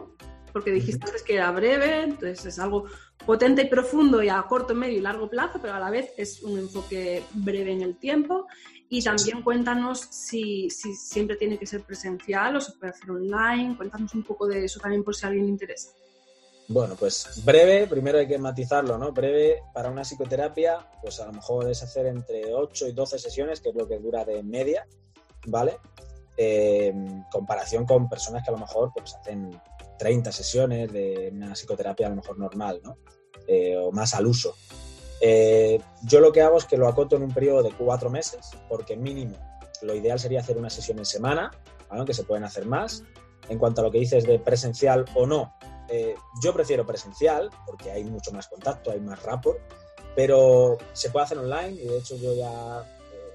[0.56, 2.86] porque dijiste antes que era breve, entonces es algo
[3.26, 6.41] potente y profundo y a corto, medio y largo plazo, pero a la vez es
[6.43, 8.47] un enfoque breve en el tiempo.
[8.88, 13.76] Y también cuéntanos si, si siempre tiene que ser presencial o se puede hacer online,
[13.76, 15.89] cuéntanos un poco de eso también por si a alguien le interesa.
[16.70, 19.12] Bueno, pues breve, primero hay que matizarlo, ¿no?
[19.12, 23.60] Breve para una psicoterapia, pues a lo mejor es hacer entre 8 y 12 sesiones,
[23.60, 24.88] que es lo que dura de media,
[25.47, 25.80] ¿vale?
[26.38, 29.51] En comparación con personas que a lo mejor pues hacen
[29.97, 32.97] 30 sesiones de una psicoterapia a lo mejor normal, ¿no?
[33.47, 34.55] Eh, o más al uso.
[35.21, 38.51] Eh, yo lo que hago es que lo acoto en un periodo de cuatro meses,
[38.67, 39.37] porque mínimo
[39.81, 41.51] lo ideal sería hacer una sesión en semana,
[41.89, 43.03] aunque se pueden hacer más.
[43.49, 45.53] En cuanto a lo que dices de presencial o no,
[45.89, 49.59] eh, yo prefiero presencial porque hay mucho más contacto, hay más rapport,
[50.15, 52.83] pero se puede hacer online y de hecho yo ya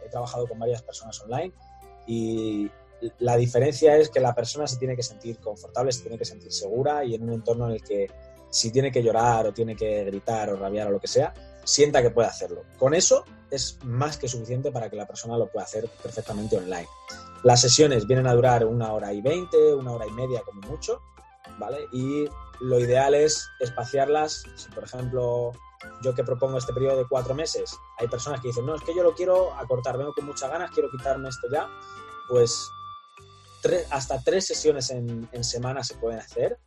[0.05, 1.53] he trabajado con varias personas online
[2.07, 2.69] y
[3.19, 6.53] la diferencia es que la persona se tiene que sentir confortable, se tiene que sentir
[6.53, 8.09] segura y en un entorno en el que
[8.51, 11.33] si tiene que llorar o tiene que gritar o rabiar o lo que sea,
[11.65, 12.65] sienta que puede hacerlo.
[12.79, 16.89] Con eso es más que suficiente para que la persona lo pueda hacer perfectamente online.
[17.43, 21.01] Las sesiones vienen a durar una hora y veinte, una hora y media como mucho
[21.59, 21.89] ¿vale?
[21.93, 22.29] Y
[22.61, 25.53] lo ideal es espaciarlas, si por ejemplo
[26.03, 28.95] yo que propongo este periodo de cuatro meses, hay personas que dicen, no, es que
[28.95, 31.69] yo lo quiero acortar, vengo con muchas ganas, quiero quitarme esto ya,
[32.29, 32.71] pues
[33.91, 36.59] hasta tres sesiones en, semana se pueden hacer.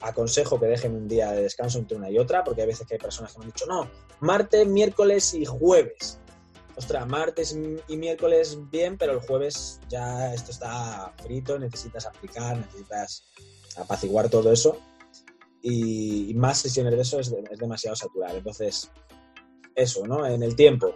[0.00, 2.94] Aconsejo que dejen un día de descanso entre una y otra, porque hay veces que
[2.94, 3.88] hay personas que me han dicho, no,
[4.20, 6.18] martes, miércoles y jueves.
[6.76, 7.56] Ostras, martes
[7.88, 13.22] y miércoles bien, pero el jueves ya esto está frito, necesitas aplicar, necesitas
[13.76, 14.78] apaciguar todo eso.
[15.62, 18.34] Y, más sesiones de eso es, demasiado saturar.
[18.34, 18.90] Entonces,
[19.74, 20.26] eso, ¿no?
[20.26, 20.94] En el tiempo,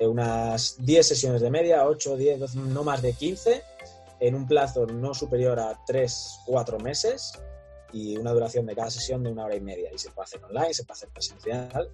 [0.00, 3.62] unas 10 sesiones de media, 8, 10, no más de 15,
[4.20, 7.32] en un plazo no superior a 3, 4 meses
[7.92, 9.90] y una duración de cada sesión de una hora y media.
[9.92, 11.90] Y se puede hacer online, se puede hacer presencial.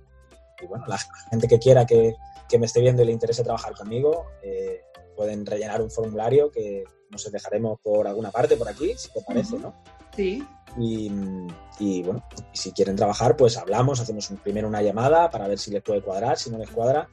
[0.60, 0.98] Y bueno, la
[1.30, 2.14] gente que quiera que,
[2.48, 4.82] que me esté viendo y le interese trabajar conmigo, eh,
[5.16, 9.58] pueden rellenar un formulario que nos dejaremos por alguna parte por aquí, si te parece,
[9.58, 9.74] ¿no?
[10.14, 10.46] Sí.
[10.78, 12.22] Y, bueno,
[12.52, 16.38] si quieren trabajar, pues hablamos, hacemos primero una llamada para ver si les puede cuadrar,
[16.38, 17.08] si no les cuadra.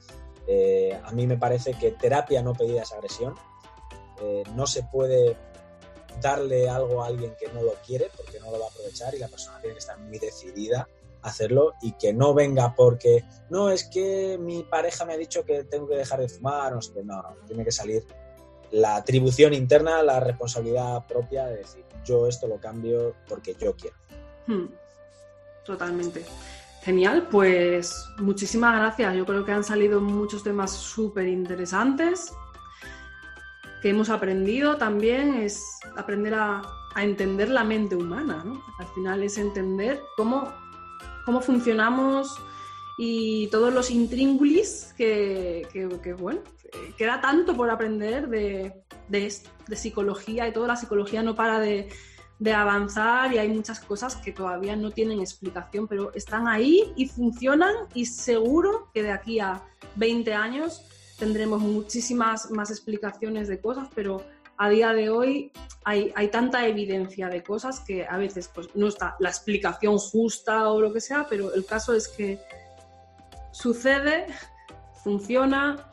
[0.47, 3.35] Eh, a mí me parece que terapia no pedida es agresión.
[4.21, 5.35] Eh, no se puede
[6.21, 9.19] darle algo a alguien que no lo quiere porque no lo va a aprovechar y
[9.19, 10.87] la persona tiene que estar muy decidida
[11.23, 15.63] hacerlo y que no venga porque, no, es que mi pareja me ha dicho que
[15.63, 18.05] tengo que dejar de fumar, no sé, no, no, tiene que salir
[18.71, 23.95] la atribución interna, la responsabilidad propia de decir, yo esto lo cambio porque yo quiero.
[24.47, 24.67] Hmm.
[25.63, 26.25] Totalmente.
[26.81, 29.15] Genial, pues muchísimas gracias.
[29.15, 32.33] Yo creo que han salido muchos temas súper interesantes
[33.83, 35.61] que hemos aprendido también, es
[35.97, 36.61] aprender a,
[36.95, 38.41] entender la mente humana.
[38.45, 38.63] ¿no?
[38.79, 40.53] Al final es entender cómo,
[41.25, 42.39] cómo funcionamos
[42.97, 46.39] y todos los intríngulis que, que, bueno,
[46.97, 48.73] queda tanto por aprender de,
[49.09, 49.33] de,
[49.67, 51.89] de psicología y toda la psicología no para de
[52.39, 57.07] de avanzar y hay muchas cosas que todavía no tienen explicación, pero están ahí y
[57.07, 59.63] funcionan y seguro que de aquí a
[59.95, 60.81] 20 años
[61.17, 64.23] tendremos muchísimas más explicaciones de cosas, pero
[64.57, 65.51] a día de hoy
[65.83, 70.69] hay, hay, tanta evidencia de cosas que a veces pues, no está la explicación justa
[70.69, 72.39] o lo que sea, pero el caso es que
[73.51, 74.27] sucede,
[75.03, 75.91] funciona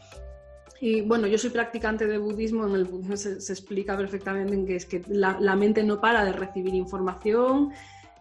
[0.81, 4.77] y bueno, yo soy practicante de budismo, en el budismo se, explica perfectamente en que
[4.77, 7.73] es que la, mente no para de recibir información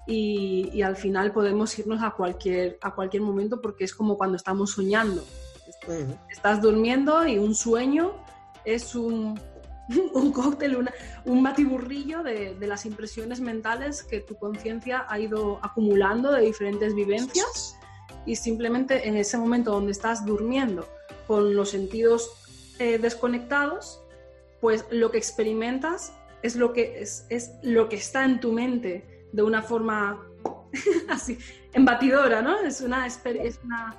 [0.06, 4.72] y, al final podemos irnos a cualquier, a cualquier momento porque es como cuando estamos
[4.72, 5.24] soñando.
[6.30, 8.14] Estás durmiendo y un sueño
[8.66, 9.40] es un,
[10.14, 10.90] un cóctel,
[11.26, 16.94] un batiburrillo de, de, las impresiones mentales que tu conciencia ha ido acumulando de diferentes
[16.94, 17.76] vivencias
[18.26, 20.88] y simplemente en ese momento donde estás durmiendo
[21.28, 22.30] con los sentidos
[22.80, 24.02] eh, desconectados,
[24.62, 29.28] pues lo que experimentas es lo que, es, es, lo que está en tu mente
[29.32, 30.26] de una forma
[31.10, 31.38] así,
[31.74, 32.60] embatidora, ¿no?
[32.60, 33.20] Es una, es
[33.64, 33.96] una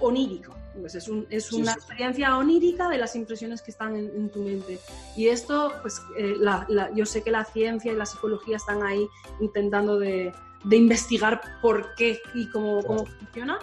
[0.00, 0.54] onírico.
[0.80, 4.78] Pues es, un, es una experiencia onírica de las impresiones que están en, tu mente.
[5.16, 9.06] Y esto, pues eh, la, yo sé que la ciencia y la psicología están ahí
[9.40, 10.32] intentando de,
[10.64, 13.58] de investigar por qué y cómo, cómo funciona,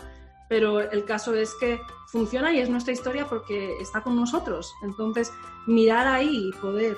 [0.50, 4.74] pero el caso es que funciona y es nuestra historia porque está con nosotros.
[4.84, 5.32] Entonces,
[5.66, 6.98] mirar ahí y poder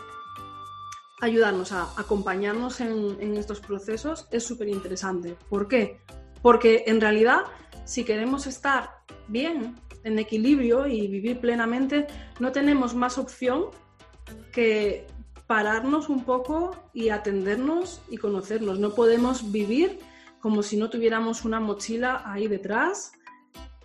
[1.21, 5.37] ayudarnos a acompañarnos en, estos procesos es súper interesante.
[5.49, 6.01] ¿Por qué?
[6.41, 7.43] Porque en realidad,
[7.85, 8.89] si queremos estar
[9.27, 12.07] bien, en equilibrio y vivir plenamente,
[12.39, 13.65] no tenemos más opción
[14.53, 15.07] que
[15.47, 18.79] pararnos un poco y atendernos y conocernos.
[18.79, 19.99] No podemos vivir
[20.39, 23.13] como si no tuviéramos una mochila ahí detrás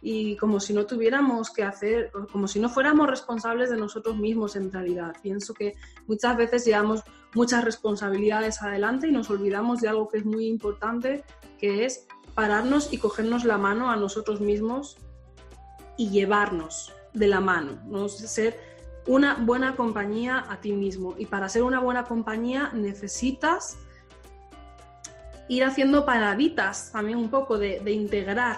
[0.02, 4.56] y como si no tuviéramos que hacer, como si no fuéramos responsables de nosotros mismos
[4.56, 5.16] en realidad.
[5.22, 5.74] Pienso que
[6.06, 7.02] muchas veces llevamos
[7.34, 11.24] muchas responsabilidades adelante y nos olvidamos de algo que es muy importante,
[11.58, 14.98] que es pararnos y cogernos la mano a nosotros mismos
[16.00, 18.08] y llevarnos de la mano, ¿no?
[18.08, 18.58] ser
[19.06, 21.14] una buena compañía a ti mismo.
[21.18, 23.76] Y para ser una buena compañía necesitas
[25.46, 28.56] ir haciendo paraditas también un poco de, de integrar,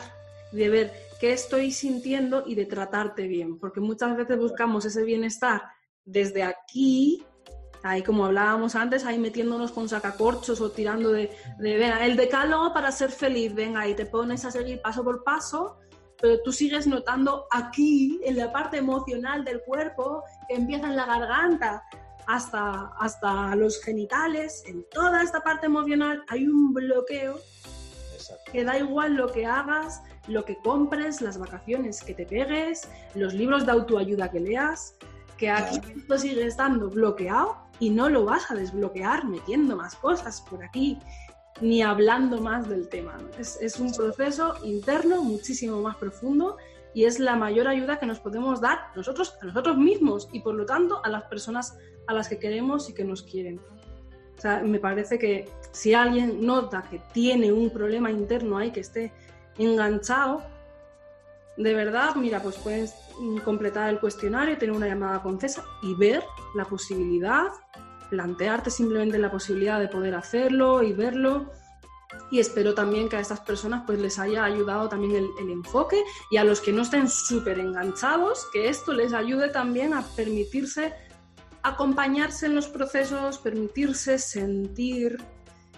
[0.52, 5.62] de ver qué estoy sintiendo y de tratarte bien, porque muchas veces buscamos ese bienestar
[6.04, 7.24] desde aquí,
[7.82, 11.28] ahí como hablábamos antes, ahí metiéndonos con sacacorchos o tirando de,
[12.02, 15.80] el decálogo para ser feliz, venga, y te pones a seguir paso por paso,
[16.22, 21.04] pero tú sigues notando aquí, en la parte emocional del cuerpo, que empieza en la
[21.04, 21.82] garganta,
[22.28, 27.40] hasta, hasta los genitales, en toda esta parte emocional hay un bloqueo
[28.52, 33.34] que da igual lo que hagas, lo que compres, las vacaciones que te pegues, los
[33.34, 34.94] libros de autoayuda que leas,
[35.36, 40.40] que aquí esto sigue estando bloqueado y no lo vas a desbloquear metiendo más cosas
[40.42, 41.00] por aquí
[41.60, 43.18] ni hablando más del tema.
[43.38, 46.56] Es, un proceso interno muchísimo más profundo
[46.94, 50.54] y es la mayor ayuda que nos podemos dar nosotros a nosotros mismos y por
[50.54, 51.76] lo tanto a las personas
[52.06, 53.60] a las que queremos y que nos quieren.
[54.64, 59.12] Me parece que si alguien nota que tiene un problema interno ahí que esté
[59.56, 60.42] enganchado,
[61.56, 62.94] de verdad, mira, pues puedes
[63.44, 66.24] completar el cuestionario, tener una llamada con César y ver
[66.56, 67.48] la posibilidad,
[68.12, 71.50] plantearte simplemente la posibilidad de poder hacerlo y verlo.
[72.30, 75.96] Y espero también que a estas personas pues les haya ayudado también el, enfoque
[76.30, 80.92] y a los que no estén súper enganchados, que esto les ayude también a permitirse
[81.62, 85.18] acompañarse en los procesos, permitirse sentir,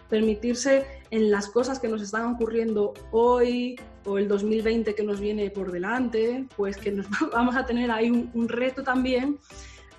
[0.08, 3.76] permitirse en las cosas que nos están ocurriendo hoy
[4.06, 8.10] o el 2020 que nos viene por delante, pues que nos vamos a tener ahí
[8.10, 9.38] un, reto también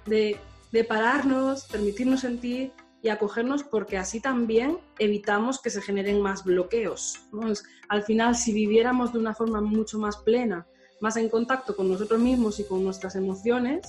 [0.06, 0.38] de,
[0.84, 7.20] pararnos, permitirnos sentir y acogernos porque así también evitamos que se generen más bloqueos.
[7.90, 10.68] al final, si viviéramos de una forma mucho más plena,
[11.02, 13.88] más en contacto con nosotros mismos y con nuestras emociones,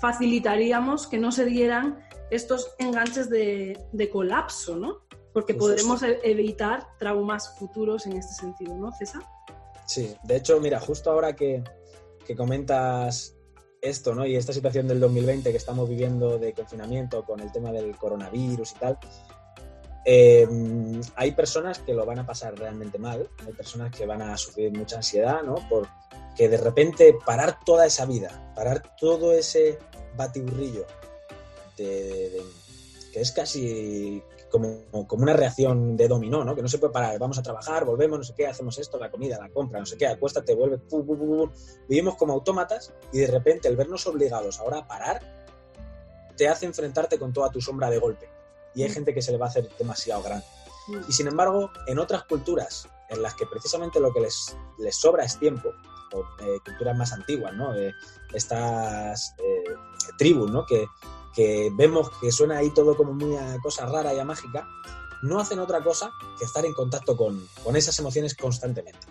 [0.00, 1.98] facilitaríamos que no se dieran
[2.30, 5.02] estos enganches de, de colapso, ¿no?
[5.32, 9.22] porque podremos e-, evitar traumas futuros en este sentido, ¿no, César?
[9.86, 11.62] Sí, de hecho, mira, justo ahora que,
[12.26, 13.36] que comentas
[13.82, 14.26] esto, ¿no?
[14.26, 18.72] Y esta situación del 2020 que estamos viviendo de confinamiento con el tema del coronavirus
[18.72, 18.98] y tal,
[20.04, 20.48] eh,
[21.16, 24.72] hay personas que lo van a pasar realmente mal, hay personas que van a sufrir
[24.76, 25.56] mucha ansiedad, ¿no?
[25.68, 29.78] Porque de repente parar toda esa vida, parar todo ese
[30.16, 30.86] batiburrillo
[31.76, 32.42] de,
[33.12, 36.54] que es casi como, como, una reacción de dominó, ¿no?
[36.54, 39.10] Que no se puede parar, vamos a trabajar, volvemos, no sé qué, hacemos esto, la
[39.10, 40.80] comida, la compra, no sé qué, acuéstate, vuelve,
[41.88, 45.40] vivimos como autómatas y de repente el vernos obligados ahora a parar
[46.36, 48.28] te hace enfrentarte con toda tu sombra de golpe.
[48.74, 48.92] Y hay mm.
[48.92, 50.44] gente que se le va a hacer demasiado grande.
[50.88, 51.00] Mm.
[51.08, 55.24] Y sin embargo, en otras culturas en las que precisamente lo que les, les sobra
[55.24, 55.70] es tiempo,
[56.12, 57.72] o eh, culturas más antiguas, ¿no?
[57.72, 57.92] De
[58.32, 59.74] estas eh,
[60.16, 60.64] tribus, ¿no?
[60.64, 60.86] Que,
[61.34, 64.66] que vemos que suena ahí todo como muy a cosa rara y a mágica,
[65.22, 69.06] no hacen otra cosa que estar en contacto con, con esas emociones constantemente.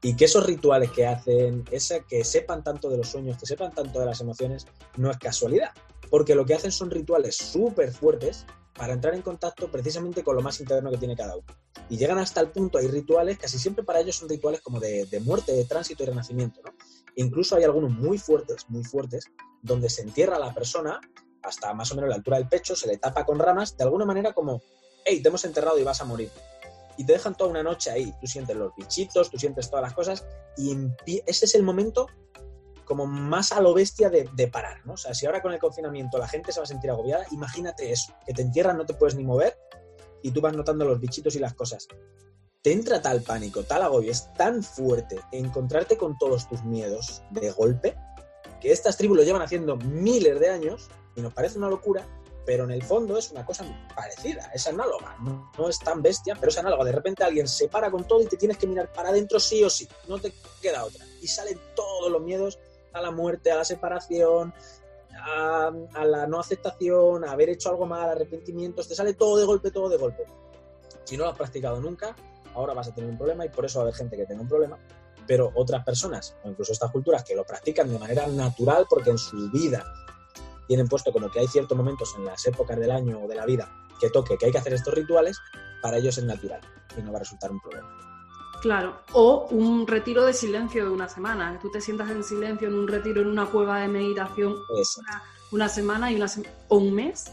[0.00, 3.74] Y que esos rituales que hacen, ese, que sepan tanto de los sueños, que sepan
[3.74, 5.72] tanto de las emociones, no es casualidad.
[6.08, 10.42] Porque lo que hacen son rituales súper fuertes para entrar en contacto precisamente con lo
[10.42, 11.46] más interno que tiene cada uno.
[11.90, 15.06] Y llegan hasta el punto, hay rituales, casi siempre para ellos son rituales como de,
[15.06, 16.60] de muerte, de tránsito y renacimiento.
[16.64, 16.72] ¿no?
[17.16, 19.24] Incluso hay algunos muy fuertes, muy fuertes,
[19.62, 21.00] donde se entierra a la persona
[21.48, 24.04] hasta más o menos la altura del pecho, se le tapa con ramas, de alguna
[24.04, 24.62] manera como,
[25.04, 26.30] hey, te hemos enterrado y vas a morir.
[26.96, 29.94] Y te dejan toda una noche ahí, tú sientes los bichitos, tú sientes todas las
[29.94, 30.24] cosas,
[30.56, 30.76] y
[31.26, 32.08] ese es el momento
[32.84, 34.94] como más a lo bestia de, parar, ¿no?
[34.94, 37.92] O sea, si ahora con el confinamiento la gente se va a sentir agobiada, imagínate
[37.92, 39.58] eso, que te entierran, no te puedes ni mover,
[40.22, 41.86] y tú vas notando los bichitos y las cosas.
[42.62, 47.50] Te entra tal pánico, tal agobio, es tan fuerte encontrarte con todos tus miedos de
[47.50, 47.94] golpe,
[48.60, 50.88] que estas tribus lo llevan haciendo miles de años
[51.18, 52.06] y nos parece una locura,
[52.46, 53.64] pero en el fondo es una cosa
[53.94, 56.84] parecida, es análoga, no, es tan bestia, pero es análoga.
[56.84, 59.62] De repente alguien se para con todo y te tienes que mirar para adentro sí
[59.64, 61.04] o sí, no te queda otra.
[61.20, 62.58] Y salen todos los miedos
[62.92, 64.54] a la muerte, a la separación,
[65.20, 65.72] a,
[66.04, 69.88] la no aceptación, a haber hecho algo mal, arrepentimientos, te sale todo de golpe, todo
[69.88, 70.24] de golpe.
[71.04, 72.14] Si no lo has practicado nunca,
[72.54, 74.40] ahora vas a tener un problema y por eso va a haber gente que tenga
[74.40, 74.78] un problema,
[75.26, 79.18] pero otras personas, o incluso estas culturas que lo practican de manera natural porque en
[79.18, 79.84] su vida
[80.68, 83.44] tienen puesto como que hay ciertos momentos en las épocas del año o de la
[83.44, 85.40] vida que toque que hay que hacer estos rituales,
[85.82, 86.60] para ellos es natural
[86.96, 87.88] y no va a resultar un problema.
[88.60, 92.68] Claro, o un retiro de silencio de una semana, que tú te sientas en silencio
[92.68, 94.56] en un retiro, en una cueva de meditación
[95.52, 96.26] una, semana y una
[96.68, 97.30] o un mes.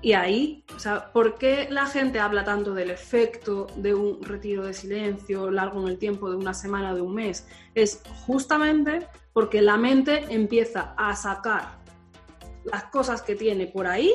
[0.00, 4.64] Y ahí, o sea, ¿por qué la gente habla tanto del efecto de un retiro
[4.64, 7.46] de silencio largo en el tiempo de una semana o de un mes?
[7.74, 11.83] Es justamente porque la mente empieza a sacar
[12.64, 14.12] las cosas que tiene por ahí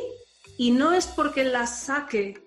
[0.58, 2.46] y no es porque las saque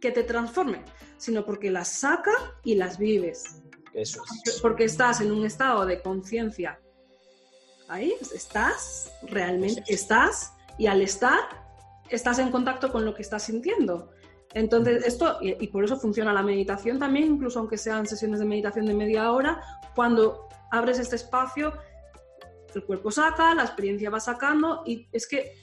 [0.00, 0.82] que te transforme,
[1.18, 2.32] sino porque las saca
[2.64, 3.62] y las vives.
[3.92, 4.22] Eso
[4.62, 6.80] Porque estás en un estado de conciencia.
[7.88, 11.40] Ahí estás, realmente estás, y al estar,
[12.08, 14.12] estás en contacto con lo que estás sintiendo.
[14.54, 18.46] Entonces, esto, y, y, por eso funciona la meditación también, incluso aunque sean sesiones de
[18.46, 19.60] meditación de media hora,
[19.94, 21.72] cuando abres este espacio
[22.78, 25.54] el cuerpo saca, la experiencia va sacando y es que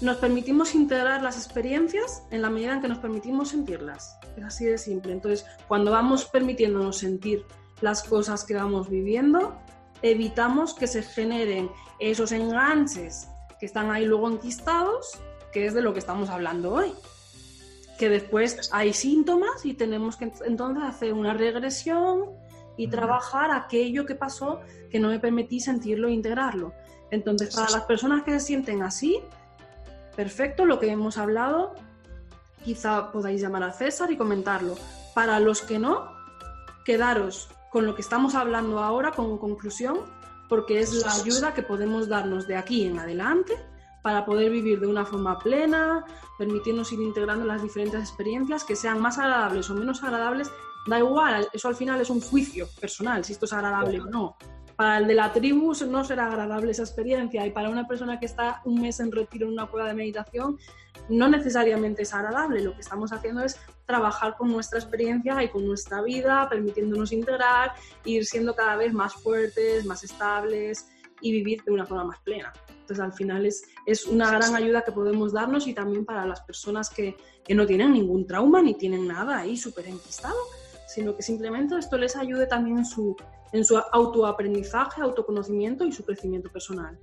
[0.00, 4.18] nos permitimos integrar las experiencias en la medida en que nos permitimos sentirlas.
[4.36, 5.12] Es así de simple.
[5.12, 7.44] Entonces, cuando vamos permitiéndonos sentir
[7.80, 9.58] las cosas que vamos viviendo,
[10.02, 15.18] evitamos que se generen esos enganches que están ahí luego enquistados,
[15.52, 16.92] que es de lo que estamos hablando hoy.
[17.98, 22.30] Que después hay síntomas y tenemos que entonces hacer una regresión
[22.76, 24.60] y trabajar aquello que pasó
[24.90, 26.72] que no me permití sentirlo e integrarlo.
[27.10, 29.20] Entonces, para las personas que se sienten así,
[30.16, 31.74] perfecto, lo que hemos hablado,
[32.64, 34.76] quizá podáis llamar a César y comentarlo.
[35.14, 36.12] Para los que no,
[36.84, 39.98] quedaros con lo que estamos hablando ahora como conclusión,
[40.48, 43.54] porque es la ayuda que podemos darnos de aquí en adelante
[44.02, 46.04] para poder vivir de una forma plena,
[46.38, 50.50] permitirnos ir integrando las diferentes experiencias que sean más agradables o menos agradables
[50.86, 54.36] Da igual, eso al final es un juicio personal, si esto es agradable o no.
[54.76, 58.24] Para el de la tribu no será agradable esa experiencia y para una persona que
[58.24, 60.58] está un mes en retiro en una cueva de meditación
[61.10, 62.62] no necesariamente es agradable.
[62.62, 67.74] Lo que estamos haciendo es trabajar con nuestra experiencia y con nuestra vida, permitiéndonos integrar,
[68.06, 70.88] ir siendo cada vez más fuertes, más estables
[71.20, 72.50] y vivir de una forma más plena.
[72.70, 76.40] Entonces, al final es, es una gran ayuda que podemos darnos y también para las
[76.40, 80.38] personas que, que no tienen ningún trauma ni tienen nada ahí súper enquistado
[80.92, 83.16] sino que simplemente esto les ayude también en su,
[83.52, 86.98] en su autoaprendizaje, autoconocimiento y su crecimiento personal.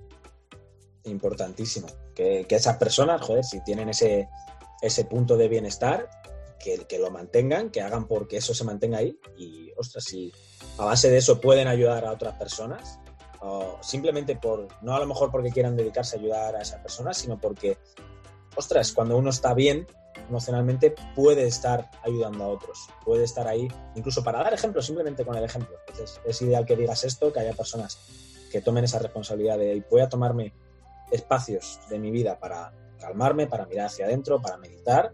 [1.05, 1.87] Importantísimo.
[2.13, 4.27] Que, esas personas, joder, si tienen ese,
[4.81, 6.09] ese punto de bienestar,
[6.59, 9.17] que, que, lo mantengan, que hagan porque eso se mantenga ahí.
[9.37, 10.33] Y, ostras, si
[10.77, 12.99] a base de eso pueden ayudar a otras personas,
[13.39, 17.17] o simplemente por, no a lo mejor porque quieran dedicarse a ayudar a esas personas,
[17.17, 17.77] sino porque,
[18.57, 19.87] ostras, cuando uno está bien
[20.27, 25.35] emocionalmente, puede estar ayudando a otros, puede estar ahí, incluso para dar ejemplo, simplemente con
[25.35, 25.75] el ejemplo.
[25.87, 27.97] Entonces, es ideal que digas esto, que haya personas
[28.51, 30.53] que tomen esa responsabilidad de, voy a tomarme
[31.11, 35.13] espacios de mi vida para calmarme, para mirar hacia adentro, para meditar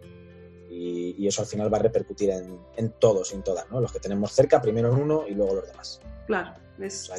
[0.69, 3.79] y, eso al final va a repercutir en, todos y en todas, ¿no?
[3.79, 6.01] Los que tenemos cerca, primero en uno y luego los demás.
[6.25, 7.11] Claro, es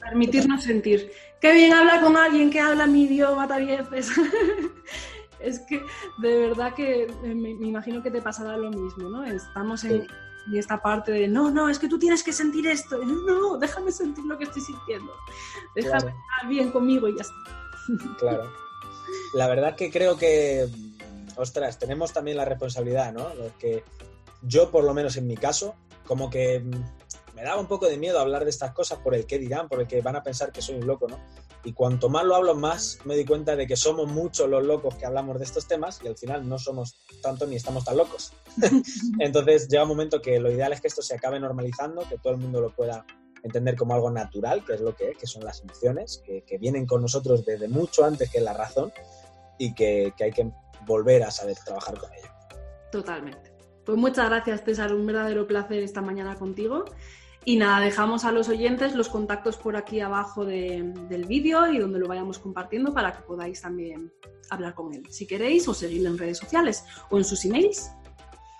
[0.00, 1.10] permitirnos sentir.
[1.40, 3.86] Qué bien hablar con alguien que habla mi idioma también.
[3.94, 4.10] Es,
[5.40, 5.82] es que
[6.18, 9.24] de verdad que me, imagino que te pasará lo mismo, ¿no?
[9.24, 10.06] Estamos en,
[10.54, 12.98] esta parte de, no, no, es que tú tienes que sentir esto.
[13.04, 15.12] No, déjame sentir lo que estoy sintiendo.
[15.74, 17.34] Déjame estar bien conmigo y ya está.
[18.18, 18.50] Claro.
[19.32, 20.68] La verdad que creo que
[21.38, 23.28] ostras, tenemos también la responsabilidad, ¿no?
[23.58, 23.84] que
[24.42, 25.74] yo, por lo menos en mi caso,
[26.06, 26.62] como que
[27.34, 29.80] me daba un poco de miedo hablar de estas cosas por el que dirán, por
[29.80, 31.18] el que van a pensar que soy un loco, ¿no?
[31.64, 34.94] Y cuanto más lo hablo, más me di cuenta de que somos muchos los locos
[34.94, 38.32] que hablamos de estos temas y al final no somos tanto ni estamos tan locos.
[39.18, 42.32] Entonces llega un momento que lo ideal es que esto se acabe normalizando, que todo
[42.32, 43.04] el mundo lo pueda
[43.42, 46.86] entender como algo natural, que es lo que es, que son las emociones, que, vienen
[46.86, 48.92] con nosotros desde mucho antes que la razón
[49.58, 50.50] y que, que hay que
[50.86, 52.28] volver a saber trabajar con ello.
[52.90, 53.52] Totalmente.
[53.84, 54.94] Pues muchas gracias, César.
[54.94, 56.84] Un verdadero placer esta mañana contigo.
[57.48, 61.98] Y nada, dejamos a los oyentes los contactos por aquí abajo del vídeo y donde
[61.98, 64.12] lo vayamos compartiendo para que podáis también
[64.50, 67.90] hablar con él, si queréis, o seguirlo en redes sociales o en sus emails.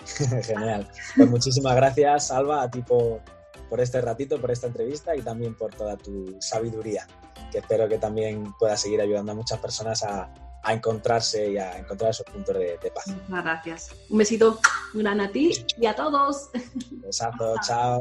[0.42, 0.88] Genial.
[1.14, 3.20] Pues muchísimas gracias, Alba, a ti por,
[3.68, 7.06] por este ratito, por esta entrevista y también por toda tu sabiduría,
[7.52, 10.32] que espero que también pueda seguir ayudando a muchas personas a,
[10.62, 13.06] a encontrarse y a encontrar esos puntos de, paz.
[13.08, 13.90] Muchas gracias.
[14.08, 14.58] Un besito
[14.94, 16.48] gran a ti y a todos.
[16.90, 18.00] Un besazo, chao.